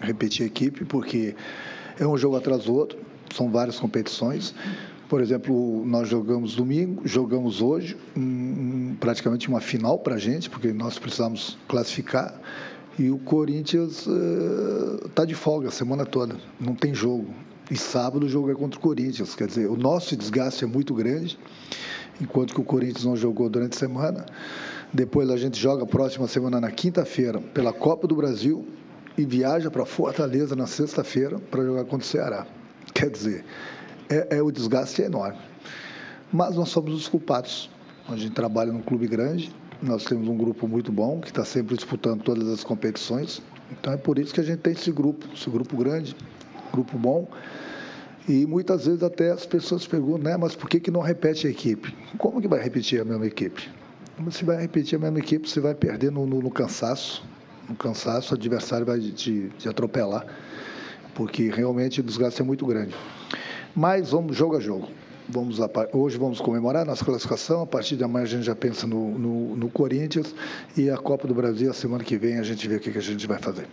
repetir 0.00 0.44
a 0.44 0.46
equipe, 0.46 0.84
porque 0.84 1.34
é 1.98 2.06
um 2.06 2.16
jogo 2.16 2.36
atrás 2.36 2.64
do 2.64 2.74
outro, 2.74 2.98
são 3.34 3.50
várias 3.50 3.78
competições. 3.78 4.54
Por 5.08 5.20
exemplo, 5.20 5.84
nós 5.84 6.08
jogamos 6.08 6.54
domingo, 6.54 7.02
jogamos 7.04 7.60
hoje, 7.60 7.96
um, 8.16 8.20
praticamente 9.00 9.48
uma 9.48 9.60
final 9.60 9.98
para 9.98 10.14
a 10.14 10.18
gente, 10.18 10.48
porque 10.48 10.72
nós 10.72 10.98
precisamos 10.98 11.58
classificar. 11.66 12.38
E 12.98 13.10
o 13.10 13.18
Corinthians 13.18 14.06
está 14.06 15.22
eh, 15.22 15.24
uh, 15.24 15.26
de 15.26 15.34
folga 15.34 15.68
a 15.68 15.70
semana 15.70 16.04
toda, 16.04 16.36
não 16.60 16.74
tem 16.74 16.94
jogo. 16.94 17.32
E 17.70 17.76
sábado 17.76 18.26
o 18.26 18.28
jogo 18.28 18.50
é 18.50 18.54
contra 18.54 18.78
o 18.78 18.82
Corinthians. 18.82 19.34
Quer 19.34 19.46
dizer, 19.46 19.70
o 19.70 19.76
nosso 19.76 20.14
desgaste 20.16 20.64
é 20.64 20.66
muito 20.66 20.92
grande, 20.92 21.38
enquanto 22.20 22.52
que 22.52 22.60
o 22.60 22.64
Corinthians 22.64 23.04
não 23.04 23.16
jogou 23.16 23.48
durante 23.48 23.76
a 23.76 23.78
semana. 23.78 24.26
Depois 24.92 25.30
a 25.30 25.36
gente 25.36 25.58
joga 25.58 25.84
a 25.84 25.86
próxima 25.86 26.26
semana 26.26 26.60
na 26.60 26.70
quinta-feira 26.70 27.40
pela 27.40 27.72
Copa 27.72 28.06
do 28.08 28.16
Brasil 28.16 28.66
e 29.16 29.24
viaja 29.24 29.70
para 29.70 29.86
Fortaleza 29.86 30.56
na 30.56 30.66
sexta-feira 30.66 31.38
para 31.38 31.64
jogar 31.64 31.84
contra 31.84 31.98
o 31.98 32.08
Ceará. 32.08 32.46
Quer 32.92 33.08
dizer, 33.08 33.44
é, 34.08 34.38
é, 34.38 34.42
o 34.42 34.50
desgaste 34.50 35.02
é 35.02 35.06
enorme. 35.06 35.38
Mas 36.32 36.56
nós 36.56 36.68
somos 36.68 36.92
os 36.92 37.08
culpados. 37.08 37.70
A 38.08 38.16
gente 38.16 38.32
trabalha 38.32 38.72
num 38.72 38.82
clube 38.82 39.06
grande, 39.06 39.52
nós 39.82 40.04
temos 40.04 40.28
um 40.28 40.36
grupo 40.36 40.66
muito 40.68 40.90
bom, 40.90 41.20
que 41.20 41.28
está 41.28 41.44
sempre 41.44 41.74
disputando 41.76 42.22
todas 42.22 42.48
as 42.48 42.64
competições. 42.64 43.40
Então 43.70 43.92
é 43.92 43.96
por 43.96 44.18
isso 44.18 44.34
que 44.34 44.40
a 44.40 44.44
gente 44.44 44.58
tem 44.58 44.72
esse 44.72 44.90
grupo, 44.90 45.26
esse 45.34 45.48
grupo 45.48 45.76
grande, 45.76 46.14
grupo 46.72 46.98
bom. 46.98 47.28
E 48.28 48.46
muitas 48.46 48.86
vezes 48.86 49.02
até 49.02 49.30
as 49.30 49.46
pessoas 49.46 49.86
perguntam, 49.86 50.30
né, 50.30 50.36
mas 50.36 50.54
por 50.54 50.68
que, 50.68 50.78
que 50.78 50.90
não 50.90 51.00
repete 51.00 51.46
a 51.46 51.50
equipe? 51.50 51.94
Como 52.18 52.40
que 52.40 52.48
vai 52.48 52.62
repetir 52.62 53.00
a 53.00 53.04
mesma 53.04 53.26
equipe? 53.26 53.68
Se 54.30 54.44
vai 54.44 54.60
repetir 54.60 54.96
a 54.96 55.00
mesma 55.00 55.18
equipe, 55.18 55.48
você 55.48 55.60
vai 55.60 55.74
perder 55.74 56.12
no, 56.12 56.26
no, 56.26 56.42
no 56.42 56.50
cansaço. 56.50 57.24
No 57.68 57.74
cansaço, 57.74 58.34
o 58.34 58.36
adversário 58.36 58.84
vai 58.84 59.00
te, 59.00 59.50
te 59.56 59.68
atropelar, 59.68 60.26
porque 61.14 61.48
realmente 61.48 62.00
o 62.00 62.02
desgaste 62.02 62.42
é 62.42 62.44
muito 62.44 62.66
grande. 62.66 62.94
Mas 63.74 64.10
vamos 64.10 64.36
jogo 64.36 64.56
a 64.56 64.60
jogo. 64.60 64.88
Vamos 65.32 65.58
hoje 65.92 66.18
vamos 66.18 66.40
comemorar 66.40 66.84
nossa 66.84 67.04
classificação. 67.04 67.62
A 67.62 67.66
partir 67.66 67.96
de 67.96 68.02
amanhã 68.02 68.24
a 68.24 68.28
gente 68.28 68.42
já 68.42 68.54
pensa 68.54 68.86
no, 68.86 69.16
no, 69.16 69.56
no 69.56 69.68
Corinthians 69.68 70.34
e 70.76 70.90
a 70.90 70.96
Copa 70.96 71.28
do 71.28 71.34
Brasil. 71.34 71.70
A 71.70 71.74
semana 71.74 72.02
que 72.02 72.16
vem 72.16 72.38
a 72.38 72.42
gente 72.42 72.66
vê 72.66 72.76
o 72.76 72.80
que, 72.80 72.90
que 72.90 72.98
a 72.98 73.02
gente 73.02 73.26
vai 73.26 73.38
fazer. 73.38 73.66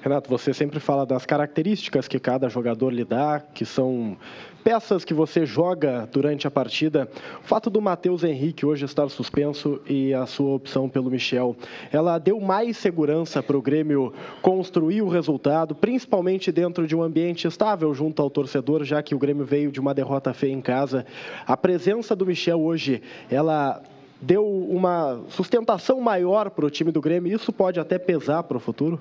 Renato, 0.00 0.30
você 0.30 0.54
sempre 0.54 0.78
fala 0.78 1.04
das 1.04 1.26
características 1.26 2.06
que 2.06 2.20
cada 2.20 2.48
jogador 2.48 2.90
lhe 2.90 3.04
dá, 3.04 3.42
que 3.52 3.64
são 3.64 4.16
peças 4.62 5.04
que 5.04 5.12
você 5.12 5.44
joga 5.44 6.08
durante 6.12 6.46
a 6.46 6.50
partida. 6.50 7.08
O 7.42 7.46
fato 7.46 7.68
do 7.68 7.80
Matheus 7.80 8.22
Henrique 8.22 8.64
hoje 8.64 8.84
estar 8.84 9.08
suspenso 9.08 9.80
e 9.88 10.14
a 10.14 10.24
sua 10.24 10.54
opção 10.54 10.88
pelo 10.88 11.10
Michel, 11.10 11.56
ela 11.90 12.16
deu 12.18 12.38
mais 12.40 12.76
segurança 12.76 13.42
para 13.42 13.56
o 13.56 13.62
Grêmio 13.62 14.12
construir 14.40 15.02
o 15.02 15.08
resultado, 15.08 15.74
principalmente 15.74 16.52
dentro 16.52 16.86
de 16.86 16.94
um 16.94 17.02
ambiente 17.02 17.48
estável 17.48 17.92
junto 17.92 18.22
ao 18.22 18.30
torcedor, 18.30 18.84
já 18.84 19.02
que 19.02 19.16
o 19.16 19.18
Grêmio 19.18 19.44
veio 19.44 19.72
de 19.72 19.80
uma 19.80 19.92
derrota 19.92 20.32
feia 20.32 20.52
em 20.52 20.60
casa. 20.60 21.04
A 21.44 21.56
presença 21.56 22.14
do 22.14 22.24
Michel 22.24 22.60
hoje, 22.60 23.02
ela 23.28 23.82
deu 24.20 24.46
uma 24.46 25.22
sustentação 25.28 26.00
maior 26.00 26.50
para 26.50 26.66
o 26.66 26.70
time 26.70 26.92
do 26.92 27.00
Grêmio. 27.00 27.34
Isso 27.34 27.52
pode 27.52 27.80
até 27.80 27.98
pesar 27.98 28.44
para 28.44 28.56
o 28.56 28.60
futuro? 28.60 29.00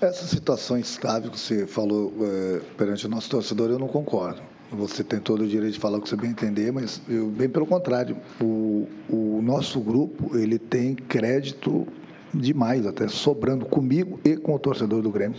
Essa 0.00 0.26
situação 0.26 0.78
instável 0.78 1.30
que 1.30 1.40
você 1.40 1.66
falou 1.66 2.12
é, 2.20 2.60
perante 2.76 3.06
o 3.06 3.08
nosso 3.08 3.30
torcedor, 3.30 3.70
eu 3.70 3.78
não 3.78 3.88
concordo. 3.88 4.42
Você 4.72 5.02
tem 5.02 5.18
todo 5.20 5.44
o 5.44 5.46
direito 5.46 5.74
de 5.74 5.78
falar 5.78 5.98
o 5.98 6.02
que 6.02 6.08
você 6.08 6.16
bem 6.16 6.30
entender, 6.30 6.70
mas 6.72 7.00
eu, 7.08 7.28
bem 7.28 7.48
pelo 7.48 7.66
contrário. 7.66 8.16
O, 8.40 8.86
o 9.08 9.40
nosso 9.42 9.80
grupo 9.80 10.36
ele 10.36 10.58
tem 10.58 10.94
crédito 10.94 11.86
demais, 12.34 12.86
até 12.86 13.08
sobrando 13.08 13.64
comigo 13.64 14.20
e 14.24 14.36
com 14.36 14.54
o 14.54 14.58
torcedor 14.58 15.00
do 15.00 15.10
Grêmio, 15.10 15.38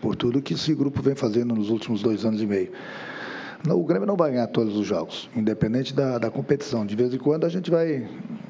por 0.00 0.16
tudo 0.16 0.40
que 0.40 0.54
esse 0.54 0.72
grupo 0.74 1.02
vem 1.02 1.14
fazendo 1.14 1.54
nos 1.54 1.68
últimos 1.68 2.00
dois 2.00 2.24
anos 2.24 2.40
e 2.40 2.46
meio. 2.46 2.70
O 3.68 3.84
Grêmio 3.84 4.06
não 4.06 4.16
vai 4.16 4.30
ganhar 4.30 4.46
todos 4.46 4.76
os 4.76 4.86
jogos, 4.86 5.28
independente 5.36 5.92
da, 5.92 6.16
da 6.16 6.30
competição. 6.30 6.86
De 6.86 6.96
vez 6.96 7.12
em 7.12 7.18
quando 7.18 7.44
a 7.44 7.48
gente 7.50 7.70
vai, 7.70 8.08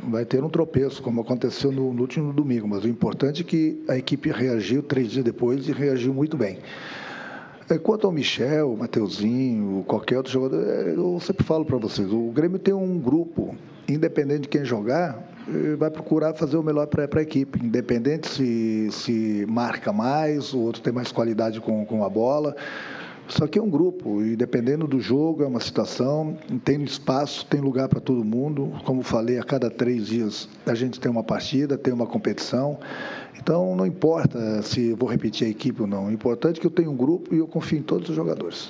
vai 0.09 0.25
ter 0.25 0.43
um 0.43 0.49
tropeço, 0.49 1.03
como 1.03 1.21
aconteceu 1.21 1.71
no, 1.71 1.93
no 1.93 2.03
último 2.03 2.33
domingo, 2.33 2.67
mas 2.69 2.85
o 2.85 2.89
importante 2.89 3.43
é 3.43 3.45
que 3.45 3.83
a 3.89 3.97
equipe 3.97 4.31
reagiu 4.31 4.83
três 4.83 5.11
dias 5.11 5.25
depois 5.25 5.69
e 5.69 5.73
reagiu 5.73 6.15
muito 6.15 6.37
bem. 6.37 6.59
É, 7.69 7.79
quanto 7.79 8.07
ao 8.07 8.13
Michel, 8.13 8.77
Mateuzinho, 8.77 9.85
qualquer 9.87 10.17
outro 10.17 10.33
jogador, 10.33 10.63
é, 10.67 10.95
eu 10.95 11.19
sempre 11.21 11.45
falo 11.45 11.65
para 11.65 11.77
vocês, 11.77 12.11
o 12.13 12.31
Grêmio 12.31 12.59
tem 12.59 12.75
um 12.75 12.99
grupo, 12.99 13.55
independente 13.89 14.43
de 14.43 14.49
quem 14.49 14.65
jogar, 14.65 15.31
vai 15.79 15.91
procurar 15.91 16.35
fazer 16.35 16.57
o 16.57 16.63
melhor 16.63 16.87
para 16.87 17.09
a 17.13 17.23
equipe, 17.23 17.65
independente 17.65 18.29
se, 18.29 18.89
se 18.93 19.47
marca 19.49 19.93
mais, 19.93 20.53
o 20.53 20.61
outro 20.61 20.81
tem 20.81 20.93
mais 20.93 21.11
qualidade 21.11 21.61
com, 21.61 21.85
com 21.85 22.05
a 22.05 22.09
bola. 22.09 22.55
Só 23.31 23.47
que 23.47 23.59
é 23.59 23.63
um 23.63 23.71
grupo 23.71 24.23
e 24.23 24.35
dependendo 24.35 24.89
do 24.89 25.01
jogo, 25.01 25.45
é 25.45 25.47
uma 25.47 25.61
situação, 25.61 26.37
tem 26.65 26.83
espaço, 26.83 27.47
tem 27.47 27.61
lugar 27.61 27.89
para 27.89 28.01
todo 28.01 28.25
mundo. 28.25 28.73
Como 28.85 29.03
falei, 29.03 29.39
a 29.39 29.45
cada 29.45 29.71
três 29.71 30.09
dias 30.09 30.49
a 30.67 30.75
gente 30.75 30.99
tem 30.99 31.11
uma 31.11 31.23
partida, 31.23 31.79
tem 31.79 31.95
uma 31.95 32.07
competição. 32.07 32.79
Então 33.39 33.77
não 33.77 33.87
importa 33.87 34.61
se 34.63 34.93
vou 34.95 35.09
repetir 35.09 35.47
a 35.47 35.51
equipe 35.51 35.81
ou 35.81 35.87
não. 35.87 36.07
O 36.07 36.11
importante 36.11 36.59
é 36.59 36.61
que 36.61 36.67
eu 36.67 36.71
tenho 36.71 36.91
um 36.91 36.97
grupo 36.97 37.33
e 37.33 37.39
eu 37.39 37.47
confio 37.47 37.79
em 37.79 37.83
todos 37.83 38.09
os 38.09 38.17
jogadores. 38.17 38.69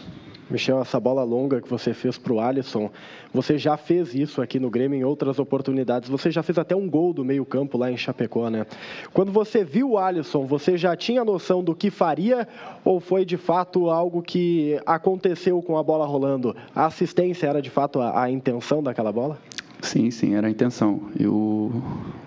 Michel, 0.50 0.80
essa 0.80 0.99
bola 0.99 1.23
longa 1.23 1.61
que 1.61 1.69
você 1.69 1.95
fez 1.95 2.19
para 2.19 2.33
o 2.33 2.40
Alisson, 2.40 2.90
você 3.33 3.57
já 3.57 3.76
fez 3.76 4.14
isso 4.14 4.42
aqui 4.42 4.59
no 4.59 4.69
Grêmio 4.69 4.99
em 4.99 5.04
outras 5.04 5.38
oportunidades. 5.38 6.09
Você 6.09 6.30
já 6.30 6.42
fez 6.42 6.59
até 6.59 6.75
um 6.75 6.88
gol 6.88 7.12
do 7.12 7.25
meio-campo 7.25 7.78
lá 7.78 7.90
em 7.90 7.97
Chapecó, 7.97 8.50
né? 8.50 8.66
Quando 9.12 9.30
você 9.30 9.64
viu 9.64 9.90
o 9.90 9.99
Alisson, 9.99 10.47
você 10.47 10.76
já 10.76 10.97
tinha 10.97 11.25
noção 11.25 11.62
do 11.62 11.75
que 11.75 11.90
faria 11.90 12.49
ou 12.85 12.99
foi 12.99 13.25
de 13.25 13.37
fato 13.37 13.88
algo 13.88 14.23
que 14.23 14.80
aconteceu 14.85 15.62
com 15.62 15.78
a 15.78 15.83
bola 15.83 16.04
rolando? 16.04 16.57
A 16.75 16.87
assistência 16.87 17.47
era 17.47 17.62
de 17.62 17.71
fato 17.71 18.00
a, 18.00 18.25
a 18.25 18.30
intenção 18.30 18.83
daquela 18.83 19.12
bola? 19.12 19.38
Sim, 19.83 20.11
sim, 20.11 20.35
era 20.35 20.47
a 20.47 20.50
intenção. 20.50 21.00
E 21.19 21.26
o, 21.26 21.71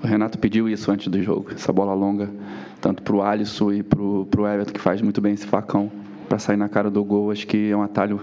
o 0.02 0.08
Renato 0.08 0.40
pediu 0.40 0.68
isso 0.68 0.90
antes 0.92 1.08
do 1.08 1.22
jogo, 1.22 1.52
essa 1.54 1.72
bola 1.72 1.94
longa, 1.94 2.30
tanto 2.82 3.04
para 3.04 3.16
o 3.16 3.22
Alisson 3.22 3.72
e 3.74 3.84
para 3.84 4.02
o 4.02 4.48
Everton, 4.48 4.74
que 4.74 4.80
faz 4.80 5.02
muito 5.02 5.22
bem 5.22 5.34
esse 5.34 5.46
facão 5.46 5.92
para 6.34 6.40
sair 6.40 6.58
na 6.58 6.68
cara 6.68 6.90
do 6.90 7.04
gol, 7.04 7.30
acho 7.30 7.46
que 7.46 7.70
é 7.70 7.78
um 7.78 7.84
atalho 7.84 8.20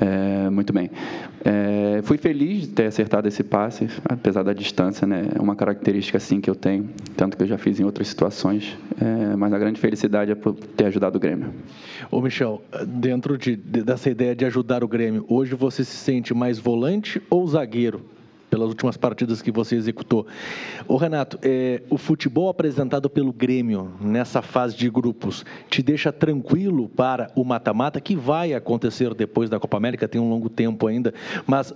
é, 0.00 0.50
muito 0.50 0.72
bem. 0.72 0.90
É, 1.44 2.00
fui 2.02 2.18
feliz 2.18 2.62
de 2.62 2.68
ter 2.68 2.86
acertado 2.86 3.28
esse 3.28 3.44
passe, 3.44 3.88
apesar 4.04 4.42
da 4.42 4.52
distância, 4.52 5.06
né? 5.06 5.28
É 5.36 5.40
uma 5.40 5.54
característica 5.54 6.18
assim 6.18 6.40
que 6.40 6.50
eu 6.50 6.56
tenho, 6.56 6.90
tanto 7.16 7.36
que 7.36 7.44
eu 7.44 7.46
já 7.46 7.56
fiz 7.56 7.78
em 7.78 7.84
outras 7.84 8.08
situações, 8.08 8.76
é, 9.00 9.36
mas 9.36 9.52
a 9.52 9.58
grande 9.60 9.78
felicidade 9.80 10.32
é 10.32 10.34
por 10.34 10.54
ter 10.54 10.86
ajudado 10.86 11.18
o 11.18 11.20
Grêmio. 11.20 11.54
Ô 12.10 12.20
Michel, 12.20 12.60
dentro 12.84 13.38
de, 13.38 13.54
dessa 13.54 14.10
ideia 14.10 14.34
de 14.34 14.44
ajudar 14.44 14.82
o 14.82 14.88
Grêmio, 14.88 15.24
hoje 15.28 15.54
você 15.54 15.84
se 15.84 15.96
sente 15.96 16.34
mais 16.34 16.58
volante 16.58 17.22
ou 17.30 17.46
zagueiro? 17.46 18.00
Pelas 18.50 18.68
últimas 18.68 18.96
partidas 18.96 19.40
que 19.40 19.52
você 19.52 19.76
executou. 19.76 20.26
O 20.86 20.96
Renato, 20.96 21.38
é, 21.42 21.82
o 21.88 21.96
futebol 21.96 22.48
apresentado 22.48 23.08
pelo 23.08 23.32
Grêmio 23.32 23.92
nessa 24.00 24.42
fase 24.42 24.76
de 24.76 24.90
grupos 24.90 25.44
te 25.70 25.82
deixa 25.82 26.12
tranquilo 26.12 26.88
para 26.88 27.30
o 27.34 27.44
mata-mata 27.44 28.00
que 28.00 28.16
vai 28.16 28.52
acontecer 28.52 29.14
depois 29.14 29.48
da 29.48 29.60
Copa 29.60 29.76
América, 29.76 30.08
tem 30.08 30.20
um 30.20 30.28
longo 30.28 30.48
tempo 30.48 30.86
ainda, 30.86 31.14
mas 31.46 31.72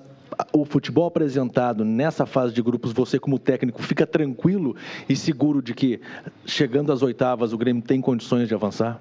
o 0.52 0.64
futebol 0.64 1.06
apresentado 1.06 1.84
nessa 1.84 2.26
fase 2.26 2.52
de 2.52 2.62
grupos, 2.62 2.92
você 2.92 3.18
como 3.18 3.38
técnico 3.38 3.82
fica 3.82 4.06
tranquilo 4.06 4.74
e 5.08 5.14
seguro 5.14 5.62
de 5.62 5.74
que 5.74 6.00
chegando 6.44 6.92
às 6.92 7.02
oitavas 7.02 7.52
o 7.52 7.58
Grêmio 7.58 7.82
tem 7.82 8.00
condições 8.00 8.48
de 8.48 8.54
avançar? 8.54 9.00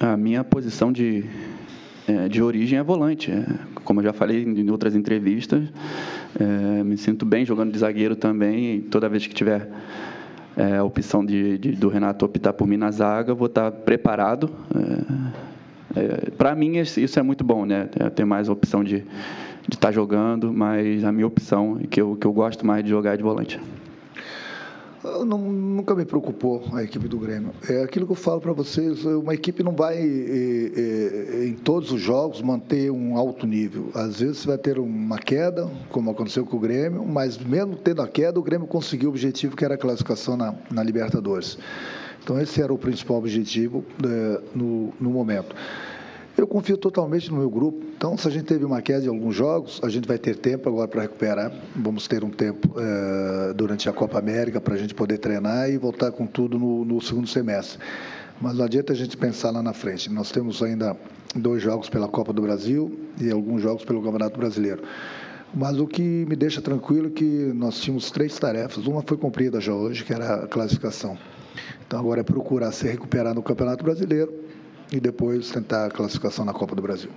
A 0.00 0.16
minha 0.16 0.44
posição 0.44 0.92
de, 0.92 1.24
é, 2.06 2.28
de 2.28 2.42
origem 2.42 2.78
é 2.78 2.82
volante. 2.82 3.30
É, 3.30 3.44
como 3.84 4.00
eu 4.00 4.04
já 4.04 4.12
falei 4.12 4.42
em 4.42 4.70
outras 4.70 4.94
entrevistas, 4.94 5.68
é, 6.38 6.82
me 6.82 6.96
sinto 6.96 7.24
bem 7.24 7.44
jogando 7.44 7.72
de 7.72 7.78
zagueiro 7.78 8.16
também. 8.16 8.80
Toda 8.80 9.08
vez 9.08 9.26
que 9.26 9.34
tiver 9.34 9.68
é, 10.56 10.76
a 10.76 10.84
opção 10.84 11.24
de, 11.24 11.56
de, 11.58 11.72
do 11.72 11.88
Renato 11.88 12.24
optar 12.24 12.52
por 12.52 12.66
mim 12.66 12.76
na 12.76 12.90
zaga, 12.90 13.34
vou 13.34 13.46
estar 13.46 13.70
preparado. 13.70 14.50
É, 15.96 16.00
é 16.00 16.30
Para 16.30 16.54
mim, 16.54 16.78
isso 16.78 17.18
é 17.18 17.22
muito 17.22 17.44
bom, 17.44 17.64
né? 17.64 17.88
É, 17.98 18.10
ter 18.10 18.24
mais 18.24 18.48
opção 18.48 18.82
de, 18.82 19.04
de 19.68 19.74
estar 19.74 19.92
jogando, 19.92 20.52
mas 20.52 21.04
a 21.04 21.12
minha 21.12 21.26
opção, 21.26 21.78
que 21.90 22.00
eu, 22.00 22.16
que 22.16 22.26
eu 22.26 22.32
gosto 22.32 22.66
mais 22.66 22.82
de 22.82 22.90
jogar 22.90 23.14
é 23.14 23.16
de 23.16 23.22
volante. 23.22 23.60
Não, 25.02 25.38
nunca 25.38 25.94
me 25.94 26.04
preocupou 26.04 26.64
a 26.72 26.82
equipe 26.82 27.06
do 27.06 27.18
Grêmio. 27.18 27.52
É 27.68 27.82
aquilo 27.82 28.06
que 28.06 28.12
eu 28.12 28.16
falo 28.16 28.40
para 28.40 28.52
vocês: 28.52 29.04
uma 29.04 29.34
equipe 29.34 29.62
não 29.62 29.72
vai, 29.72 29.98
em 30.00 31.54
todos 31.62 31.92
os 31.92 32.00
jogos, 32.00 32.42
manter 32.42 32.90
um 32.90 33.16
alto 33.16 33.46
nível. 33.46 33.90
Às 33.94 34.20
vezes 34.20 34.44
vai 34.44 34.58
ter 34.58 34.78
uma 34.78 35.18
queda, 35.18 35.70
como 35.90 36.10
aconteceu 36.10 36.44
com 36.44 36.56
o 36.56 36.60
Grêmio, 36.60 37.04
mas 37.06 37.38
mesmo 37.38 37.76
tendo 37.76 38.02
a 38.02 38.08
queda, 38.08 38.40
o 38.40 38.42
Grêmio 38.42 38.66
conseguiu 38.66 39.08
o 39.08 39.12
objetivo 39.12 39.56
que 39.56 39.64
era 39.64 39.74
a 39.74 39.78
classificação 39.78 40.36
na, 40.36 40.54
na 40.70 40.82
Libertadores. 40.82 41.58
Então, 42.22 42.38
esse 42.40 42.60
era 42.60 42.72
o 42.72 42.78
principal 42.78 43.16
objetivo 43.16 43.84
é, 44.04 44.40
no, 44.54 44.92
no 45.00 45.10
momento. 45.10 45.54
Eu 46.38 46.46
confio 46.46 46.78
totalmente 46.78 47.28
no 47.32 47.38
meu 47.38 47.50
grupo. 47.50 47.84
Então, 47.96 48.16
se 48.16 48.28
a 48.28 48.30
gente 48.30 48.44
teve 48.44 48.64
uma 48.64 48.80
queda 48.80 49.04
em 49.04 49.08
alguns 49.08 49.34
jogos, 49.34 49.80
a 49.82 49.88
gente 49.88 50.06
vai 50.06 50.16
ter 50.16 50.36
tempo 50.36 50.68
agora 50.68 50.86
para 50.86 51.02
recuperar. 51.02 51.52
Vamos 51.74 52.06
ter 52.06 52.22
um 52.22 52.30
tempo 52.30 52.76
é, 52.78 53.52
durante 53.54 53.88
a 53.88 53.92
Copa 53.92 54.20
América 54.20 54.60
para 54.60 54.74
a 54.74 54.76
gente 54.76 54.94
poder 54.94 55.18
treinar 55.18 55.68
e 55.68 55.76
voltar 55.76 56.12
com 56.12 56.28
tudo 56.28 56.56
no, 56.56 56.84
no 56.84 57.02
segundo 57.02 57.26
semestre. 57.26 57.80
Mas 58.40 58.54
não 58.54 58.64
adianta 58.64 58.92
a 58.92 58.96
gente 58.96 59.16
pensar 59.16 59.50
lá 59.50 59.60
na 59.64 59.72
frente. 59.72 60.08
Nós 60.12 60.30
temos 60.30 60.62
ainda 60.62 60.96
dois 61.34 61.60
jogos 61.60 61.88
pela 61.88 62.06
Copa 62.06 62.32
do 62.32 62.40
Brasil 62.40 62.96
e 63.20 63.32
alguns 63.32 63.60
jogos 63.60 63.84
pelo 63.84 64.00
Campeonato 64.00 64.38
Brasileiro. 64.38 64.84
Mas 65.52 65.80
o 65.80 65.88
que 65.88 66.24
me 66.28 66.36
deixa 66.36 66.62
tranquilo 66.62 67.08
é 67.08 67.10
que 67.10 67.52
nós 67.52 67.80
tínhamos 67.80 68.12
três 68.12 68.38
tarefas. 68.38 68.86
Uma 68.86 69.02
foi 69.02 69.16
cumprida 69.16 69.60
já 69.60 69.74
hoje, 69.74 70.04
que 70.04 70.12
era 70.12 70.44
a 70.44 70.46
classificação. 70.46 71.18
Então 71.84 71.98
agora 71.98 72.20
é 72.20 72.22
procurar 72.22 72.70
se 72.70 72.86
recuperar 72.86 73.34
no 73.34 73.42
Campeonato 73.42 73.82
Brasileiro 73.82 74.32
e 74.92 75.00
depois 75.00 75.50
tentar 75.50 75.86
a 75.86 75.90
classificação 75.90 76.44
na 76.44 76.52
Copa 76.52 76.74
do 76.74 76.82
Brasil. 76.82 77.10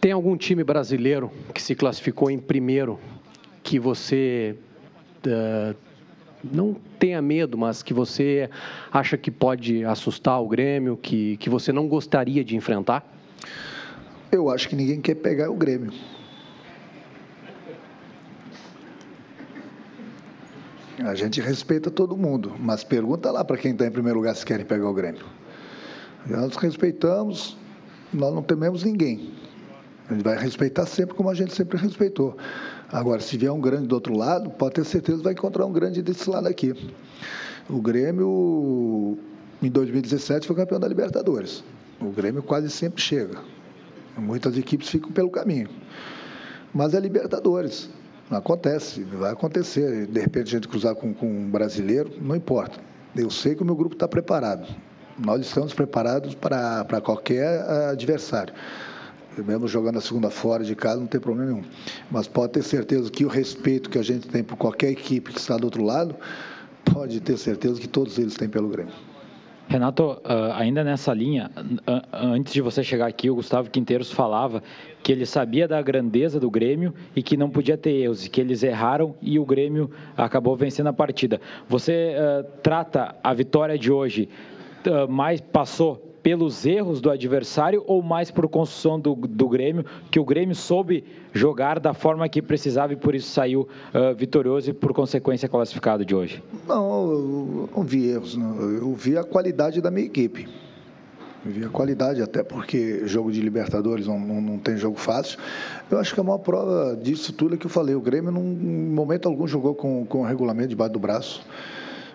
Tem 0.00 0.12
algum 0.12 0.36
time 0.36 0.62
brasileiro 0.62 1.30
que 1.52 1.62
se 1.62 1.74
classificou 1.74 2.30
em 2.30 2.38
primeiro 2.38 2.98
que 3.62 3.78
você 3.78 4.56
uh, 5.26 5.74
não 6.42 6.74
tenha 6.98 7.22
medo, 7.22 7.56
mas 7.56 7.82
que 7.82 7.94
você 7.94 8.50
acha 8.92 9.16
que 9.16 9.30
pode 9.30 9.84
assustar 9.84 10.40
o 10.42 10.48
Grêmio, 10.48 10.96
que, 10.96 11.36
que 11.38 11.48
você 11.48 11.72
não 11.72 11.88
gostaria 11.88 12.44
de 12.44 12.56
enfrentar? 12.56 13.02
Eu 14.30 14.50
acho 14.50 14.68
que 14.68 14.76
ninguém 14.76 15.00
quer 15.00 15.14
pegar 15.14 15.50
o 15.50 15.54
Grêmio. 15.54 15.92
A 20.98 21.14
gente 21.14 21.40
respeita 21.40 21.90
todo 21.90 22.16
mundo, 22.16 22.54
mas 22.58 22.84
pergunta 22.84 23.30
lá 23.30 23.44
para 23.44 23.56
quem 23.56 23.72
está 23.72 23.86
em 23.86 23.90
primeiro 23.90 24.18
lugar 24.18 24.34
se 24.36 24.44
querem 24.44 24.64
pegar 24.64 24.88
o 24.88 24.94
Grêmio. 24.94 25.24
Nós 26.26 26.56
respeitamos, 26.56 27.56
nós 28.12 28.34
não 28.34 28.42
tememos 28.42 28.82
ninguém. 28.82 29.30
A 30.08 30.14
gente 30.14 30.24
vai 30.24 30.38
respeitar 30.38 30.86
sempre 30.86 31.14
como 31.14 31.28
a 31.28 31.34
gente 31.34 31.54
sempre 31.54 31.78
respeitou. 31.78 32.36
Agora, 32.90 33.20
se 33.20 33.36
vier 33.36 33.52
um 33.52 33.60
grande 33.60 33.88
do 33.88 33.94
outro 33.94 34.16
lado, 34.16 34.50
pode 34.50 34.74
ter 34.74 34.84
certeza 34.84 35.18
que 35.18 35.24
vai 35.24 35.32
encontrar 35.34 35.66
um 35.66 35.72
grande 35.72 36.02
desse 36.02 36.28
lado 36.30 36.48
aqui. 36.48 36.74
O 37.68 37.80
Grêmio, 37.80 39.18
em 39.62 39.70
2017, 39.70 40.46
foi 40.46 40.56
campeão 40.56 40.80
da 40.80 40.88
Libertadores. 40.88 41.62
O 42.00 42.10
Grêmio 42.10 42.42
quase 42.42 42.70
sempre 42.70 43.02
chega. 43.02 43.38
Muitas 44.16 44.56
equipes 44.56 44.88
ficam 44.88 45.10
pelo 45.12 45.30
caminho. 45.30 45.68
Mas 46.72 46.94
é 46.94 47.00
Libertadores. 47.00 47.90
Acontece, 48.30 49.02
vai 49.02 49.32
acontecer. 49.32 50.06
De 50.06 50.20
repente, 50.20 50.48
a 50.48 50.50
gente 50.58 50.68
cruzar 50.68 50.94
com, 50.94 51.12
com 51.12 51.26
um 51.26 51.50
brasileiro, 51.50 52.10
não 52.20 52.34
importa. 52.34 52.80
Eu 53.14 53.30
sei 53.30 53.54
que 53.54 53.62
o 53.62 53.66
meu 53.66 53.76
grupo 53.76 53.94
está 53.94 54.08
preparado 54.08 54.66
nós 55.18 55.40
estamos 55.40 55.72
preparados 55.72 56.34
para, 56.34 56.84
para 56.84 57.00
qualquer 57.00 57.64
eh, 57.66 57.90
adversário. 57.90 58.54
Mesmo 59.36 59.66
jogando 59.66 59.98
a 59.98 60.00
segunda 60.00 60.30
fora 60.30 60.62
de 60.62 60.76
casa, 60.76 61.00
não 61.00 61.06
tem 61.06 61.20
problema 61.20 61.50
nenhum. 61.50 61.64
Mas 62.10 62.28
pode 62.28 62.52
ter 62.52 62.62
certeza 62.62 63.10
que 63.10 63.24
o 63.24 63.28
respeito 63.28 63.90
que 63.90 63.98
a 63.98 64.02
gente 64.02 64.28
tem 64.28 64.44
por 64.44 64.56
qualquer 64.56 64.90
equipe 64.90 65.32
que 65.32 65.40
está 65.40 65.56
do 65.56 65.64
outro 65.64 65.82
lado, 65.82 66.14
pode 66.84 67.20
ter 67.20 67.36
certeza 67.36 67.80
que 67.80 67.88
todos 67.88 68.18
eles 68.18 68.34
têm 68.34 68.48
pelo 68.48 68.68
Grêmio. 68.68 68.92
Renato, 69.66 70.20
ah, 70.24 70.56
ainda 70.58 70.84
nessa 70.84 71.12
linha, 71.12 71.50
antes 72.12 72.52
de 72.52 72.60
você 72.60 72.84
chegar 72.84 73.06
aqui, 73.06 73.30
o 73.30 73.34
Gustavo 73.34 73.70
Quinteiros 73.70 74.12
falava 74.12 74.62
que 75.02 75.10
ele 75.10 75.24
sabia 75.24 75.66
da 75.66 75.80
grandeza 75.80 76.38
do 76.38 76.50
Grêmio 76.50 76.94
e 77.16 77.22
que 77.22 77.36
não 77.36 77.48
podia 77.50 77.76
ter 77.76 77.90
erros, 77.90 78.26
e 78.26 78.30
que 78.30 78.40
eles 78.40 78.62
erraram 78.62 79.16
e 79.22 79.38
o 79.38 79.44
Grêmio 79.44 79.90
acabou 80.16 80.54
vencendo 80.54 80.88
a 80.88 80.92
partida. 80.92 81.40
Você 81.68 82.14
uh, 82.14 82.44
trata 82.62 83.14
a 83.22 83.32
vitória 83.32 83.78
de 83.78 83.90
hoje 83.90 84.28
mais 85.08 85.40
passou 85.40 86.14
pelos 86.24 86.64
erros 86.64 87.02
do 87.02 87.10
adversário 87.10 87.84
ou 87.86 88.02
mais 88.02 88.30
por 88.30 88.48
construção 88.48 88.98
do, 88.98 89.14
do 89.14 89.46
Grêmio, 89.46 89.84
que 90.10 90.18
o 90.18 90.24
Grêmio 90.24 90.54
soube 90.54 91.04
jogar 91.34 91.78
da 91.78 91.92
forma 91.92 92.26
que 92.30 92.40
precisava 92.40 92.94
e 92.94 92.96
por 92.96 93.14
isso 93.14 93.28
saiu 93.28 93.68
uh, 93.92 94.14
vitorioso 94.16 94.70
e 94.70 94.72
por 94.72 94.94
consequência 94.94 95.46
classificado 95.50 96.02
de 96.02 96.14
hoje? 96.14 96.42
Não, 96.66 97.10
eu 97.10 97.68
não 97.76 97.82
vi 97.82 98.08
erros, 98.08 98.38
não. 98.38 98.58
eu 98.58 98.94
vi 98.94 99.18
a 99.18 99.22
qualidade 99.22 99.82
da 99.82 99.90
minha 99.90 100.06
equipe. 100.06 100.48
Eu 101.44 101.52
vi 101.52 101.62
a 101.62 101.68
qualidade, 101.68 102.22
até 102.22 102.42
porque 102.42 103.06
jogo 103.06 103.30
de 103.30 103.42
Libertadores 103.42 104.06
não, 104.06 104.18
não, 104.18 104.40
não, 104.40 104.58
tem 104.58 104.78
jogo 104.78 104.98
fácil. 104.98 105.38
Eu 105.90 105.98
acho 105.98 106.14
que 106.14 106.20
a 106.20 106.22
maior 106.22 106.38
prova 106.38 106.96
disso 106.96 107.34
tudo 107.34 107.54
é 107.54 107.58
que 107.58 107.66
eu 107.66 107.70
falei. 107.70 107.94
O 107.94 108.00
Grêmio, 108.00 108.32
num 108.32 108.42
momento 108.94 109.28
algum, 109.28 109.46
jogou 109.46 109.74
com, 109.74 110.06
com 110.06 110.22
o 110.22 110.24
regulamento 110.24 110.68
debaixo 110.68 110.94
do 110.94 110.98
braço. 110.98 111.46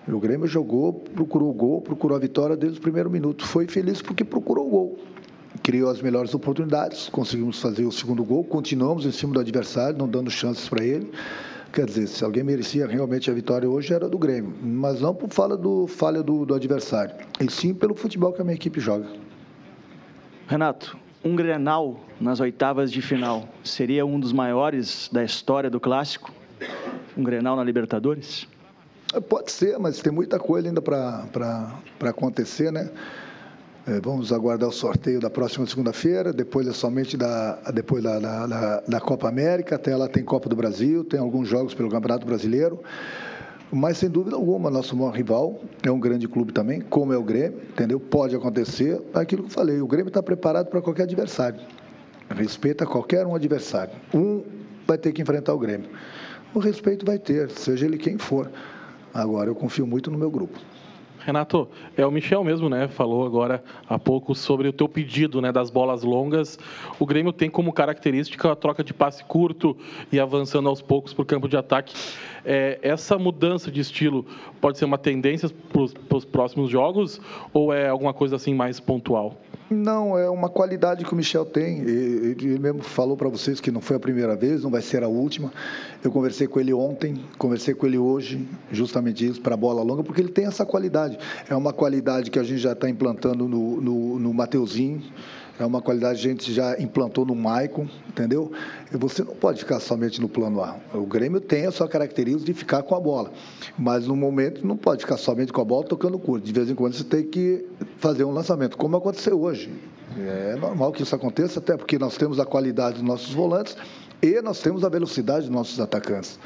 O 0.08 0.20
Grêmio 0.20 0.48
jogou, 0.48 0.94
procurou 0.94 1.50
o 1.50 1.54
gol, 1.54 1.82
procurou 1.82 2.18
a 2.18 2.20
vitória 2.20 2.56
desde 2.56 2.80
o 2.80 2.82
primeiro 2.82 3.10
minuto. 3.10 3.46
Foi 3.46 3.68
feliz 3.68 4.02
porque 4.02 4.24
procurou 4.24 4.68
o 4.68 4.70
gol. 4.70 5.00
Criou 5.62 5.90
as 5.90 6.02
melhores 6.02 6.34
oportunidades, 6.34 7.10
conseguimos 7.10 7.62
fazer 7.62 7.86
o 7.86 7.92
segundo 7.92 8.24
gol, 8.24 8.44
continuamos 8.44 9.06
em 9.06 9.12
cima 9.12 9.34
do 9.34 9.40
adversário, 9.40 9.98
não 9.98 10.08
dando 10.08 10.32
chances 10.32 10.68
para 10.70 10.84
ele. 10.84 11.12
Quer 11.72 11.86
dizer, 11.86 12.08
se 12.08 12.24
alguém 12.24 12.44
merecia 12.44 12.88
realmente 12.88 13.30
a 13.30 13.34
vitória 13.34 13.70
hoje 13.70 13.94
era 13.94 14.10
do 14.10 14.18
Grêmio, 14.18 14.54
mas 14.62 15.02
não 15.02 15.14
por 15.14 15.30
falha 15.30 15.56
do, 15.56 15.86
falha 15.86 16.24
do, 16.24 16.46
do 16.46 16.56
adversário, 16.56 17.16
e 17.40 17.52
sim 17.52 17.76
pelo 17.76 17.94
futebol 17.94 18.34
que 18.34 18.42
a 18.42 18.44
minha 18.44 18.56
equipe 18.56 18.80
joga. 18.80 19.06
Renato, 20.48 20.98
um 21.24 21.36
Grenal 21.36 22.00
nas 22.20 22.40
oitavas 22.40 22.92
de 22.92 23.02
final 23.02 23.48
seria 23.64 24.04
um 24.06 24.20
dos 24.20 24.34
maiores 24.34 25.10
da 25.12 25.24
história 25.24 25.70
do 25.70 25.80
clássico? 25.80 26.34
Um 27.16 27.24
Grenal 27.24 27.56
na 27.56 27.64
Libertadores? 27.64 28.48
Pode 29.28 29.52
ser, 29.52 29.78
mas 29.80 30.00
tem 30.00 30.14
muita 30.14 30.38
coisa 30.38 30.68
ainda 30.68 30.82
para 30.82 31.74
acontecer, 32.02 32.72
né? 32.72 32.92
É, 33.88 34.00
vamos 34.02 34.32
aguardar 34.32 34.70
o 34.70 34.72
sorteio 34.72 35.20
da 35.20 35.32
próxima 35.32 35.66
segunda-feira, 35.66 36.32
depois 36.32 36.68
é 36.68 36.74
somente 36.74 37.18
da, 37.18 37.56
depois 37.74 38.04
da, 38.04 38.20
da, 38.20 38.82
da, 38.82 39.02
Copa 39.02 39.28
América, 39.28 39.78
até 39.78 39.96
lá 39.96 40.08
tem 40.08 40.24
Copa 40.24 40.48
do 40.48 40.56
Brasil, 40.56 41.04
tem 41.04 41.20
alguns 41.20 41.48
jogos 41.48 41.74
pelo 41.74 41.90
Campeonato 41.90 42.24
Brasileiro. 42.24 42.80
Mas, 43.72 43.98
sem 43.98 44.10
dúvida 44.10 44.36
alguma, 44.36 44.70
nosso 44.70 44.96
maior 44.96 45.12
rival 45.12 45.60
é 45.84 45.90
um 45.90 46.00
grande 46.00 46.28
clube 46.28 46.52
também, 46.52 46.82
como 46.82 47.14
é 47.14 47.18
o 47.18 47.24
Grêmio, 47.24 47.60
entendeu? 47.70 48.00
Pode 48.00 48.36
acontecer, 48.36 49.02
aquilo 49.14 49.44
que 49.44 49.50
eu 49.50 49.54
falei, 49.54 49.82
o 49.82 49.88
Grêmio 49.88 50.10
está 50.10 50.22
preparado 50.22 50.68
para 50.68 50.82
qualquer 50.82 51.04
adversário. 51.04 51.60
Respeita 52.30 52.86
qualquer 52.86 53.26
um 53.26 53.34
adversário. 53.34 53.94
Um 54.14 54.44
vai 54.86 54.98
ter 55.00 55.12
que 55.14 55.22
enfrentar 55.22 55.54
o 55.54 55.60
Grêmio. 55.60 55.90
O 56.54 56.60
respeito 56.60 57.06
vai 57.06 57.18
ter, 57.18 57.50
seja 57.52 57.86
ele 57.86 57.98
quem 57.98 58.18
for. 58.18 58.52
Agora, 59.14 59.50
eu 59.50 59.56
confio 59.56 59.86
muito 59.86 60.12
no 60.12 60.18
meu 60.18 60.30
grupo. 60.30 60.60
Renato, 61.20 61.68
é 61.98 62.06
o 62.06 62.12
Michel 62.12 62.44
mesmo, 62.44 62.70
né? 62.70 62.88
Falou 62.88 63.26
agora 63.26 63.64
há 63.88 64.00
pouco 64.00 64.34
sobre 64.34 64.68
o 64.68 64.74
teu 64.74 64.88
pedido, 64.88 65.42
né, 65.42 65.52
das 65.52 65.70
bolas 65.70 66.02
longas. 66.02 66.58
O 66.98 67.06
Grêmio 67.06 67.34
tem 67.34 67.50
como 67.50 67.74
característica 67.74 68.52
a 68.52 68.56
troca 68.56 68.84
de 68.84 68.94
passe 68.94 69.24
curto 69.26 69.78
e 70.12 70.20
avançando 70.20 70.70
aos 70.70 70.82
poucos 70.82 71.14
para 71.14 71.24
o 71.24 71.26
campo 71.26 71.48
de 71.48 71.58
ataque. 71.58 71.94
É, 72.46 72.80
essa 72.82 73.18
mudança 73.18 73.70
de 73.70 73.82
estilo 73.82 74.26
pode 74.62 74.78
ser 74.78 74.86
uma 74.86 74.98
tendência 74.98 75.50
para 76.08 76.18
os 76.18 76.26
próximos 76.26 76.70
jogos 76.70 77.22
ou 77.54 77.74
é 77.74 77.90
alguma 77.90 78.14
coisa 78.14 78.38
assim 78.38 78.54
mais 78.54 78.80
pontual? 78.80 79.36
Não, 79.70 80.18
é 80.18 80.28
uma 80.28 80.50
qualidade 80.50 81.06
que 81.06 81.14
o 81.14 81.16
Michel 81.16 81.46
tem. 81.46 81.80
Ele 81.80 82.58
mesmo 82.58 82.82
falou 82.82 83.16
para 83.16 83.30
vocês 83.30 83.60
que 83.62 83.70
não 83.70 83.82
foi 83.82 83.98
a 83.98 84.00
primeira 84.00 84.36
vez, 84.36 84.64
não 84.64 84.72
vai 84.72 84.82
ser 84.82 85.04
a 85.04 85.08
última. 85.08 85.54
Eu 86.04 86.12
conversei 86.12 86.48
com 86.48 86.60
ele 86.60 86.74
ontem, 86.74 87.24
conversei 87.38 87.76
com 87.76 87.86
ele 87.86 87.98
hoje, 87.98 88.48
justamente 88.72 89.28
isso, 89.28 89.40
para 89.42 89.54
a 89.54 89.58
bola 89.58 89.84
longa, 89.84 90.04
porque 90.04 90.22
ele 90.22 90.32
tem 90.32 90.46
essa 90.46 90.66
qualidade. 90.66 91.20
É 91.48 91.56
uma 91.56 91.72
qualidade 91.72 92.32
que 92.32 92.40
a 92.40 92.44
gente 92.44 92.60
já 92.60 92.72
está 92.72 92.90
implantando 92.90 93.48
no, 93.48 93.80
no, 93.80 94.20
no 94.20 94.34
Mateuzinho 94.34 95.04
é 95.60 95.66
uma 95.66 95.82
qualidade 95.82 96.22
que 96.22 96.28
a 96.28 96.32
gente 96.32 96.54
já 96.54 96.80
implantou 96.80 97.26
no 97.26 97.36
Maicon, 97.36 97.88
entendeu? 98.08 98.52
E 98.94 98.98
você 98.98 99.24
não 99.24 99.36
pode 99.36 99.60
ficar 99.60 99.80
somente 99.82 100.22
no 100.22 100.30
plano 100.30 100.64
A. 100.64 100.78
O 100.94 101.06
Grêmio 101.06 101.42
tem 101.42 101.66
a 101.66 101.72
sua 101.72 101.88
característica 101.88 102.46
de 102.46 102.54
ficar 102.54 102.82
com 102.82 102.96
a 102.96 103.00
bola, 103.00 103.32
mas 103.78 104.08
no 104.08 104.16
momento 104.16 104.66
não 104.66 104.78
pode 104.78 105.02
ficar 105.02 105.18
somente 105.18 105.52
com 105.52 105.60
a 105.60 105.66
bola 105.66 105.86
tocando 105.86 106.18
curto. 106.18 106.46
De 106.46 106.54
vez 106.54 106.70
em 106.70 106.76
quando 106.76 106.94
você 106.94 107.04
tem 107.04 107.24
que 107.24 107.66
fazer 107.98 108.24
um 108.24 108.32
lançamento, 108.32 108.78
como 108.78 108.96
aconteceu 108.96 109.40
hoje. 109.40 109.70
É 110.18 110.56
normal 110.56 110.94
que 110.94 111.04
isso 111.04 111.14
aconteça, 111.14 111.60
até 111.60 111.76
porque 111.76 112.00
nós 112.00 112.18
temos 112.18 112.40
a 112.40 112.46
qualidade 112.46 112.96
dos 112.96 113.04
nossos 113.04 113.34
volantes 113.34 113.76
e 114.22 114.42
nós 114.42 114.62
temos 114.62 114.84
a 114.84 114.90
velocidade 114.90 115.42
dos 115.42 115.50
nossos 115.50 115.80
atacantes. 115.80 116.40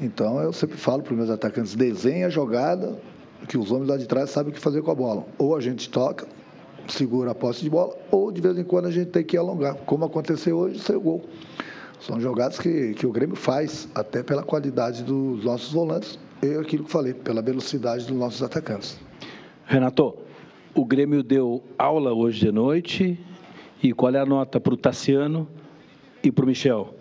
Então 0.00 0.40
eu 0.40 0.52
sempre 0.52 0.76
falo 0.76 1.02
para 1.02 1.12
os 1.12 1.18
meus 1.18 1.30
atacantes: 1.30 1.74
desenha 1.74 2.26
a 2.26 2.30
jogada, 2.30 2.98
que 3.48 3.56
os 3.56 3.70
homens 3.70 3.88
lá 3.88 3.96
de 3.96 4.06
trás 4.06 4.30
sabem 4.30 4.50
o 4.50 4.54
que 4.54 4.60
fazer 4.60 4.82
com 4.82 4.90
a 4.90 4.94
bola. 4.94 5.24
Ou 5.38 5.56
a 5.56 5.60
gente 5.60 5.88
toca, 5.88 6.26
segura 6.88 7.30
a 7.30 7.34
posse 7.34 7.62
de 7.62 7.70
bola, 7.70 7.96
ou 8.10 8.30
de 8.30 8.40
vez 8.40 8.58
em 8.58 8.64
quando 8.64 8.86
a 8.86 8.90
gente 8.90 9.10
tem 9.10 9.24
que 9.24 9.36
alongar, 9.36 9.74
como 9.86 10.04
aconteceu 10.04 10.56
hoje, 10.58 10.78
seu 10.78 11.00
gol. 11.00 11.24
São 12.00 12.20
jogadas 12.20 12.58
que, 12.58 12.94
que 12.94 13.06
o 13.06 13.12
Grêmio 13.12 13.36
faz, 13.36 13.88
até 13.94 14.22
pela 14.22 14.42
qualidade 14.42 15.04
dos 15.04 15.44
nossos 15.44 15.72
volantes 15.72 16.18
e 16.42 16.54
aquilo 16.56 16.84
que 16.84 16.90
falei, 16.90 17.14
pela 17.14 17.40
velocidade 17.40 18.06
dos 18.06 18.16
nossos 18.16 18.42
atacantes. 18.42 18.98
Renato, 19.64 20.16
o 20.74 20.84
Grêmio 20.84 21.22
deu 21.22 21.62
aula 21.78 22.12
hoje 22.12 22.40
de 22.40 22.50
noite. 22.50 23.18
E 23.82 23.92
qual 23.92 24.14
é 24.14 24.18
a 24.18 24.26
nota 24.26 24.60
para 24.60 24.74
o 24.74 24.76
Tassiano 24.76 25.48
e 26.22 26.30
para 26.30 26.44
o 26.44 26.46
Michel? 26.46 26.94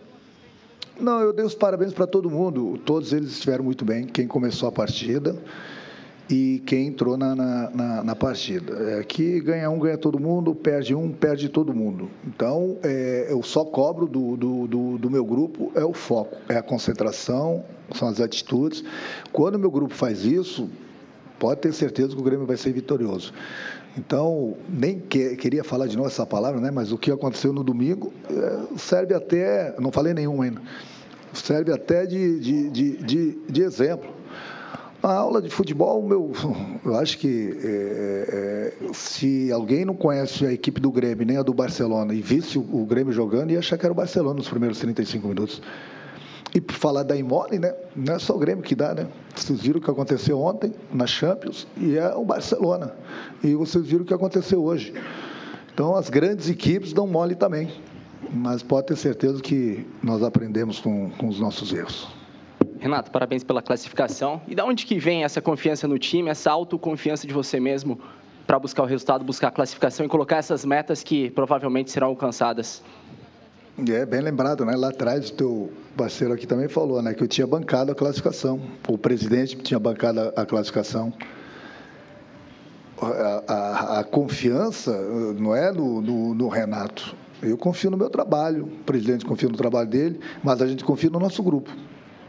Não, 1.00 1.20
eu 1.20 1.32
dei 1.32 1.46
os 1.46 1.56
parabéns 1.56 1.94
para 1.94 2.06
todo 2.06 2.30
mundo. 2.30 2.80
Todos 2.86 3.14
eles 3.14 3.32
estiveram 3.32 3.64
muito 3.64 3.86
bem. 3.86 4.06
Quem 4.06 4.28
começou 4.28 4.68
a 4.70 4.72
partida 4.72 5.36
e 6.32 6.64
quem 6.66 6.88
entrou 6.88 7.18
na, 7.18 7.36
na, 7.36 8.04
na 8.04 8.16
partida. 8.16 9.00
Aqui 9.00 9.38
é, 9.38 9.40
ganha 9.42 9.70
um, 9.70 9.78
ganha 9.78 9.98
todo 9.98 10.18
mundo, 10.18 10.56
perde 10.56 10.96
um, 10.96 11.12
perde 11.12 11.50
todo 11.50 11.74
mundo. 11.74 12.10
Então, 12.26 12.78
é, 12.84 13.28
eu 13.30 13.44
só 13.44 13.66
cobro 13.66 14.08
do, 14.08 14.38
do, 14.38 14.68
do, 14.68 14.98
do, 14.98 15.10
meu 15.10 15.26
grupo 15.26 15.74
é 15.76 15.84
o 15.84 15.92
foco, 15.92 16.38
é 16.48 16.56
a 16.56 16.64
concentração, 16.64 17.66
são 17.94 18.08
as 18.08 18.22
atitudes. 18.22 18.82
Quando 19.34 19.56
o 19.56 19.60
meu 19.60 19.70
grupo 19.70 19.94
faz 19.94 20.24
isso, 20.24 20.70
pode 21.38 21.60
ter 21.60 21.74
certeza 21.74 22.16
que 22.16 22.22
o 22.22 22.24
Grêmio 22.24 22.46
vai 22.46 22.56
ser 22.56 22.72
vitorioso. 22.72 23.34
Então, 23.98 24.56
nem 24.70 25.00
que, 25.00 25.36
queria 25.36 25.66
falar 25.66 25.88
de 25.88 25.98
novo 25.98 26.08
essa 26.08 26.26
palavra, 26.26 26.62
né? 26.62 26.72
mas 26.72 26.94
o 26.94 26.98
que 26.98 27.12
aconteceu 27.12 27.52
no 27.52 27.62
domingo 27.62 28.14
é, 28.30 28.78
serve 28.78 29.14
até, 29.14 29.76
não 29.78 29.92
falei 29.92 30.14
nenhum 30.14 30.42
ainda, 30.42 30.62
serve 31.34 31.74
até 31.74 32.06
de, 32.06 32.40
de, 32.40 32.70
de, 32.70 32.98
de, 33.04 33.38
de 33.50 33.62
exemplo 33.62 34.21
a 35.04 35.14
aula 35.14 35.42
de 35.42 35.50
futebol, 35.50 36.02
meu, 36.04 36.32
eu 36.86 36.96
acho 36.96 37.18
que 37.18 37.58
é, 37.64 38.74
é, 38.82 38.94
se 38.94 39.52
alguém 39.52 39.84
não 39.84 39.96
conhece 39.96 40.46
a 40.46 40.54
equipe 40.54 40.80
do 40.80 40.92
Grêmio 40.92 41.26
nem 41.26 41.38
a 41.38 41.44
do 41.44 41.54
Barcelona 41.54 42.14
e 42.14 42.22
visse 42.22 42.58
o, 42.58 42.62
o 42.62 42.86
Grêmio 42.86 43.12
jogando, 43.12 43.52
ia 43.52 43.60
achar 43.60 43.78
que 43.78 43.86
era 43.86 43.92
o 43.92 43.96
Barcelona 43.96 44.36
nos 44.36 44.50
primeiros 44.50 44.80
35 44.80 45.28
minutos. 45.28 45.62
E 46.54 46.60
por 46.60 46.76
falar 46.76 47.04
da 47.04 47.16
Imole, 47.16 47.58
né? 47.58 47.74
Não 47.96 48.14
é 48.14 48.20
só 48.20 48.36
o 48.36 48.40
Grêmio 48.40 48.64
que 48.64 48.76
dá, 48.76 48.94
né? 48.94 49.08
Vocês 49.34 49.62
viram 49.62 49.80
o 49.80 49.84
que 49.84 49.90
aconteceu 49.90 50.40
ontem 50.40 50.74
na 50.94 51.08
Champions 51.08 51.66
e 51.78 51.98
é 51.98 52.14
o 52.14 52.26
Barcelona. 52.26 52.94
E 53.42 53.56
vocês 53.56 53.86
viram 53.86 54.04
o 54.04 54.06
que 54.06 54.14
aconteceu 54.14 54.62
hoje. 54.62 54.94
Então 55.74 55.96
as 55.96 56.10
grandes 56.10 56.50
equipes 56.50 56.92
dão 56.92 57.08
mole 57.08 57.36
também. 57.36 57.72
Mas 58.34 58.62
pode 58.62 58.88
ter 58.88 58.98
certeza 58.98 59.42
que 59.42 59.88
nós 60.04 60.22
aprendemos 60.22 60.80
com, 60.80 61.10
com 61.12 61.28
os 61.28 61.40
nossos 61.40 61.74
erros. 61.74 62.21
Renato, 62.82 63.12
parabéns 63.12 63.44
pela 63.44 63.62
classificação. 63.62 64.42
E 64.48 64.56
da 64.56 64.66
onde 64.66 64.88
que 64.88 64.98
vem 64.98 65.24
essa 65.24 65.40
confiança 65.40 65.88
no 65.88 66.00
time, 66.00 66.32
essa 66.32 66.50
autoconfiança 66.50 67.28
de 67.28 67.34
você 67.34 67.60
mesmo 67.60 68.02
para 68.48 68.58
buscar 68.58 68.82
o 68.82 68.88
resultado, 68.88 69.24
buscar 69.24 69.50
a 69.50 69.52
classificação 69.52 70.04
e 70.04 70.10
colocar 70.10 70.38
essas 70.38 70.66
metas 70.66 71.04
que 71.04 71.30
provavelmente 71.30 71.92
serão 71.92 72.08
alcançadas? 72.08 72.82
É 73.88 74.04
bem 74.04 74.20
lembrado, 74.20 74.66
né? 74.66 74.76
Lá 74.76 74.90
atrás 74.90 75.30
o 75.30 75.34
teu 75.34 75.72
parceiro 75.96 76.34
aqui 76.34 76.48
também 76.48 76.68
falou, 76.68 77.04
né? 77.04 77.14
Que 77.14 77.22
eu 77.22 77.28
tinha 77.28 77.46
bancado 77.46 77.92
a 77.92 77.96
classificação. 77.96 78.60
O 78.88 78.98
presidente 78.98 79.58
tinha 79.58 79.80
bancado 79.80 80.34
a 80.36 80.44
classificação. 80.44 81.14
A, 83.00 83.44
a, 83.48 84.00
a 84.00 84.04
confiança 84.04 84.92
não 85.38 85.56
é 85.56 85.72
no, 85.72 86.02
no, 86.02 86.34
no 86.34 86.48
Renato. 86.48 87.16
Eu 87.44 87.58
confio 87.60 87.92
no 87.92 87.98
meu 87.98 88.10
trabalho, 88.10 88.66
o 88.66 88.84
presidente 88.86 89.24
confia 89.24 89.50
no 89.50 89.56
trabalho 89.56 89.88
dele, 89.88 90.20
mas 90.44 90.64
a 90.64 90.68
gente 90.68 90.84
confia 90.84 91.12
no 91.12 91.20
nosso 91.20 91.44
grupo. 91.44 91.72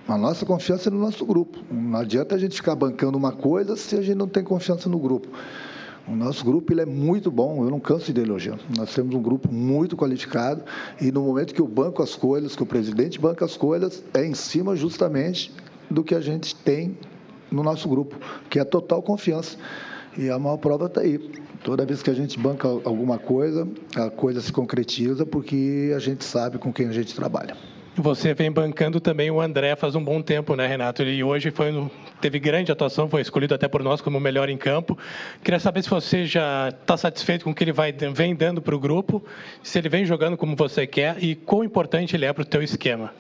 A 0.09 0.19
nossa 0.19 0.45
confiança 0.45 0.88
é 0.88 0.93
no 0.93 0.99
nosso 0.99 1.25
grupo. 1.25 1.59
Não 1.71 2.01
adianta 2.01 2.35
a 2.35 2.38
gente 2.38 2.57
ficar 2.57 2.75
bancando 2.75 3.17
uma 3.17 3.31
coisa 3.31 3.77
se 3.77 3.97
a 3.97 4.03
gente 4.03 4.17
não 4.17 4.27
tem 4.27 4.43
confiança 4.43 4.88
no 4.88 4.99
grupo. 4.99 5.29
O 6.09 6.17
nosso 6.17 6.45
grupo 6.45 6.73
ele 6.73 6.81
é 6.81 6.87
muito 6.87 7.31
bom, 7.31 7.65
eu 7.65 7.71
não 7.71 7.79
canso 7.79 8.12
de 8.12 8.21
elogiar. 8.21 8.59
Nós 8.77 8.93
temos 8.93 9.15
um 9.15 9.23
grupo 9.23 9.53
muito 9.53 9.97
qualificado 9.97 10.65
e 11.01 11.12
no 11.12 11.23
momento 11.23 11.55
que 11.55 11.61
eu 11.61 11.69
banco 11.69 12.03
as 12.03 12.17
coisas, 12.17 12.57
que 12.57 12.62
o 12.62 12.67
presidente 12.67 13.21
banca 13.21 13.45
as 13.45 13.57
coisas, 13.57 14.03
é 14.12 14.27
em 14.27 14.35
cima 14.35 14.75
justamente 14.75 15.53
do 15.88 16.03
que 16.03 16.17
a 16.17 16.21
gente 16.21 16.57
tem 16.57 16.99
no 17.49 17.62
nosso 17.62 17.88
grupo, 17.88 18.17
que 18.51 18.59
é 18.59 18.65
total 18.65 19.01
confiança. 19.03 19.57
E 20.19 20.29
a 20.29 20.38
maior 20.38 20.57
prova 20.57 20.87
está 20.87 21.03
aí. 21.03 21.19
Toda 21.62 21.87
vez 21.87 22.03
que 22.03 22.11
a 22.11 22.15
gente 22.15 22.37
banca 22.37 22.67
alguma 22.67 23.19
coisa, 23.19 23.69
a 23.95 24.11
coisa 24.11 24.41
se 24.41 24.53
concretiza 24.53 25.25
porque 25.25 25.93
a 25.95 26.01
gente 26.01 26.25
sabe 26.25 26.59
com 26.59 26.73
quem 26.73 26.88
a 26.88 26.93
gente 26.93 27.15
trabalha. 27.15 27.57
Você 27.94 28.33
vem 28.33 28.50
bancando 28.50 29.00
também 29.00 29.31
o 29.31 29.38
André 29.38 29.76
faz 29.76 29.94
um 29.94 30.02
bom 30.02 30.22
tempo, 30.22 30.57
né, 30.57 30.66
Renato? 30.66 31.02
E 31.02 31.22
hoje 31.22 31.50
foi, 31.50 31.90
teve 32.22 32.38
grande 32.38 32.72
atuação, 32.72 33.07
foi 33.07 33.20
escolhido 33.20 33.55
até 33.55 33.68
por 33.68 33.83
nós 33.83 34.00
como 34.00 34.16
o 34.16 34.20
melhor 34.20 34.48
em 34.48 34.57
campo. 34.57 34.96
Queria 35.44 35.61
saber 35.61 35.83
se 35.83 35.90
você 35.90 36.24
já 36.24 36.70
está 36.70 36.96
satisfeito 36.96 37.44
com 37.44 37.50
o 37.50 37.55
que 37.55 37.62
ele 37.62 37.72
vai, 37.72 37.92
vem 37.92 38.35
dando 38.35 38.62
para 38.62 38.74
o 38.74 38.78
grupo, 38.78 39.22
se 39.62 39.78
ele 39.78 39.90
vem 39.90 40.07
jogando 40.07 40.38
como 40.38 40.57
você 40.57 40.87
quer 40.87 41.22
e 41.22 41.35
quão 41.35 41.62
importante 41.62 42.16
ele 42.16 42.24
é 42.24 42.33
para 42.33 42.40
o 42.40 42.46
teu 42.46 42.62
esquema. 42.62 43.12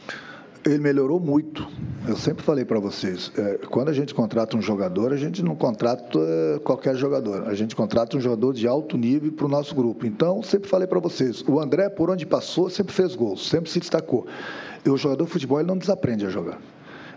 Ele 0.64 0.78
melhorou 0.78 1.18
muito. 1.18 1.66
Eu 2.06 2.16
sempre 2.16 2.44
falei 2.44 2.64
para 2.64 2.78
vocês, 2.78 3.32
é, 3.36 3.58
quando 3.68 3.88
a 3.88 3.92
gente 3.92 4.14
contrata 4.14 4.56
um 4.56 4.62
jogador, 4.62 5.12
a 5.12 5.16
gente 5.16 5.42
não 5.42 5.56
contrata 5.56 6.18
é, 6.18 6.58
qualquer 6.60 6.94
jogador. 6.94 7.48
A 7.48 7.54
gente 7.54 7.74
contrata 7.74 8.16
um 8.16 8.20
jogador 8.20 8.52
de 8.52 8.66
alto 8.66 8.96
nível 8.96 9.32
para 9.32 9.46
o 9.46 9.48
nosso 9.48 9.74
grupo. 9.74 10.06
Então, 10.06 10.42
sempre 10.42 10.68
falei 10.68 10.86
para 10.86 11.00
vocês, 11.00 11.42
o 11.46 11.60
André, 11.60 11.88
por 11.88 12.10
onde 12.10 12.24
passou, 12.24 12.70
sempre 12.70 12.92
fez 12.92 13.14
gols, 13.16 13.48
sempre 13.48 13.70
se 13.70 13.80
destacou. 13.80 14.26
E 14.84 14.90
o 14.90 14.96
jogador 14.96 15.24
de 15.24 15.30
futebol 15.30 15.58
ele 15.58 15.68
não 15.68 15.78
desaprende 15.78 16.26
a 16.26 16.28
jogar. 16.28 16.58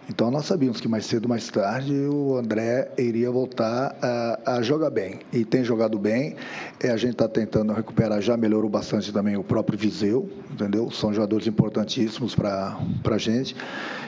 Então 0.08 0.30
nós 0.30 0.46
sabíamos 0.46 0.80
que 0.80 0.88
mais 0.88 1.06
cedo 1.06 1.28
mais 1.28 1.50
tarde 1.50 1.94
o 1.94 2.36
André 2.36 2.92
iria 2.98 3.32
voltar 3.32 3.96
a, 4.02 4.58
a 4.58 4.62
jogar 4.62 4.92
bem. 4.92 5.20
E 5.34 5.44
tem 5.44 5.64
jogado 5.64 5.98
bem. 5.98 6.36
É, 6.80 6.90
a 6.90 6.98
gente 6.98 7.14
está 7.14 7.28
tentando 7.28 7.74
recuperar, 7.74 8.22
já 8.22 8.38
melhorou 8.38 8.70
bastante 8.70 9.12
também 9.12 9.36
o 9.36 9.44
próprio 9.44 9.78
Viseu, 9.78 10.30
entendeu? 10.52 10.92
São 10.92 11.14
jogadores 11.14 11.48
importantíssimos 11.48 12.36
para 12.36 12.78
a 13.04 13.18
gente. 13.18 13.56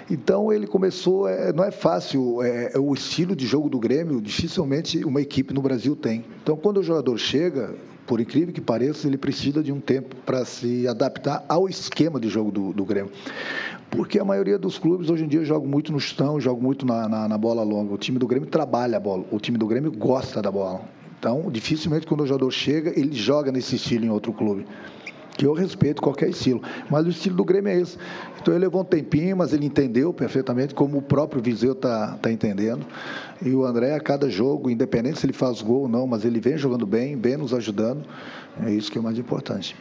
Então 0.10 0.53
ele 0.53 0.67
começou, 0.67 1.27
é, 1.27 1.51
não 1.51 1.63
é 1.63 1.71
fácil, 1.71 2.41
é, 2.43 2.71
é, 2.73 2.79
o 2.79 2.93
estilo 2.93 3.36
de 3.36 3.45
jogo 3.45 3.69
do 3.69 3.79
Grêmio, 3.79 4.21
dificilmente 4.21 5.03
uma 5.03 5.21
equipe 5.21 5.53
no 5.53 5.62
Brasil 5.62 5.95
tem. 5.95 6.23
Então 6.43 6.55
quando 6.55 6.77
o 6.77 6.83
jogador 6.83 7.17
chega, 7.17 7.73
por 8.08 8.22
incrível 8.22 8.54
que 8.54 8.62
pareça, 8.62 9.06
ele 9.06 9.17
precisa 9.17 9.62
de 9.62 9.72
um 9.72 9.82
tempo 9.82 10.15
para 10.26 10.46
se 10.46 10.88
adaptar 10.88 11.46
ao 11.48 11.67
esquema 11.67 12.20
de 12.20 12.30
jogo 12.30 12.50
do, 12.50 12.74
do 12.74 12.86
Grêmio. 12.86 13.12
Porque 13.91 14.17
a 14.17 14.26
maioria 14.26 14.58
dos 14.58 14.80
clubes 14.80 15.10
hoje 15.10 15.26
em 15.26 15.28
dia 15.28 15.43
joga 15.43 15.67
muito 15.67 15.91
no 15.91 16.00
chão, 16.00 16.39
joga 16.39 16.62
muito 16.62 16.86
na, 16.86 17.08
na, 17.08 17.28
na, 17.28 17.38
bola 17.38 17.63
longa. 17.63 17.93
O 17.93 17.98
time 17.98 18.17
do 18.17 18.26
Grêmio 18.26 18.48
trabalha 18.48 18.96
a 18.98 19.00
bola, 19.00 19.26
o 19.30 19.39
time 19.39 19.58
do 19.58 19.67
Grêmio 19.67 19.91
gosta 19.91 20.41
da 20.41 20.50
bola. 20.50 20.82
Então, 21.20 21.52
dificilmente 21.52 22.08
quando 22.08 22.22
o 22.22 22.28
jogador 22.28 22.50
chega, 22.52 22.98
ele 22.98 23.13
joga 23.13 23.52
nesse 23.52 23.76
estilo 23.76 24.06
em 24.06 24.10
outro 24.10 24.32
clube. 24.32 24.65
Que 25.38 25.45
eu 25.45 25.54
respeito 25.54 26.02
qualquer 26.02 26.30
estilo, 26.30 26.62
mas 26.89 27.06
o 27.06 27.10
estilo 27.10 27.36
do 27.36 27.45
Grêmio 27.45 27.71
é 27.71 27.80
esse. 27.80 27.95
Então 28.41 28.54
ele 28.54 28.65
levou 28.65 28.82
um 28.82 28.86
tempinho, 28.86 29.38
mas 29.38 29.54
ele 29.54 29.67
entendeu 29.67 30.12
perfeitamente, 30.12 30.73
como 30.73 30.97
o 30.97 31.02
próprio 31.02 31.41
Viseu 31.41 31.73
está 31.73 32.17
tá 32.17 32.32
entendendo. 32.32 32.86
E 33.41 33.52
o 33.52 33.63
André, 33.63 33.93
a 33.93 34.00
cada 34.00 34.30
jogo, 34.30 34.69
independente 34.69 35.19
se 35.19 35.26
ele 35.26 35.34
faz 35.34 35.62
gol 35.62 35.82
ou 35.82 35.88
não, 35.88 36.08
mas 36.08 36.26
ele 36.26 36.39
vem 36.39 36.58
jogando 36.58 36.88
bem, 36.88 37.15
vem 37.15 37.38
nos 37.38 37.54
ajudando. 37.54 38.04
É 38.65 38.71
isso 38.71 38.91
que 38.91 38.97
é 38.97 39.02
o 39.02 39.04
mais 39.04 39.19
importante. 39.19 39.76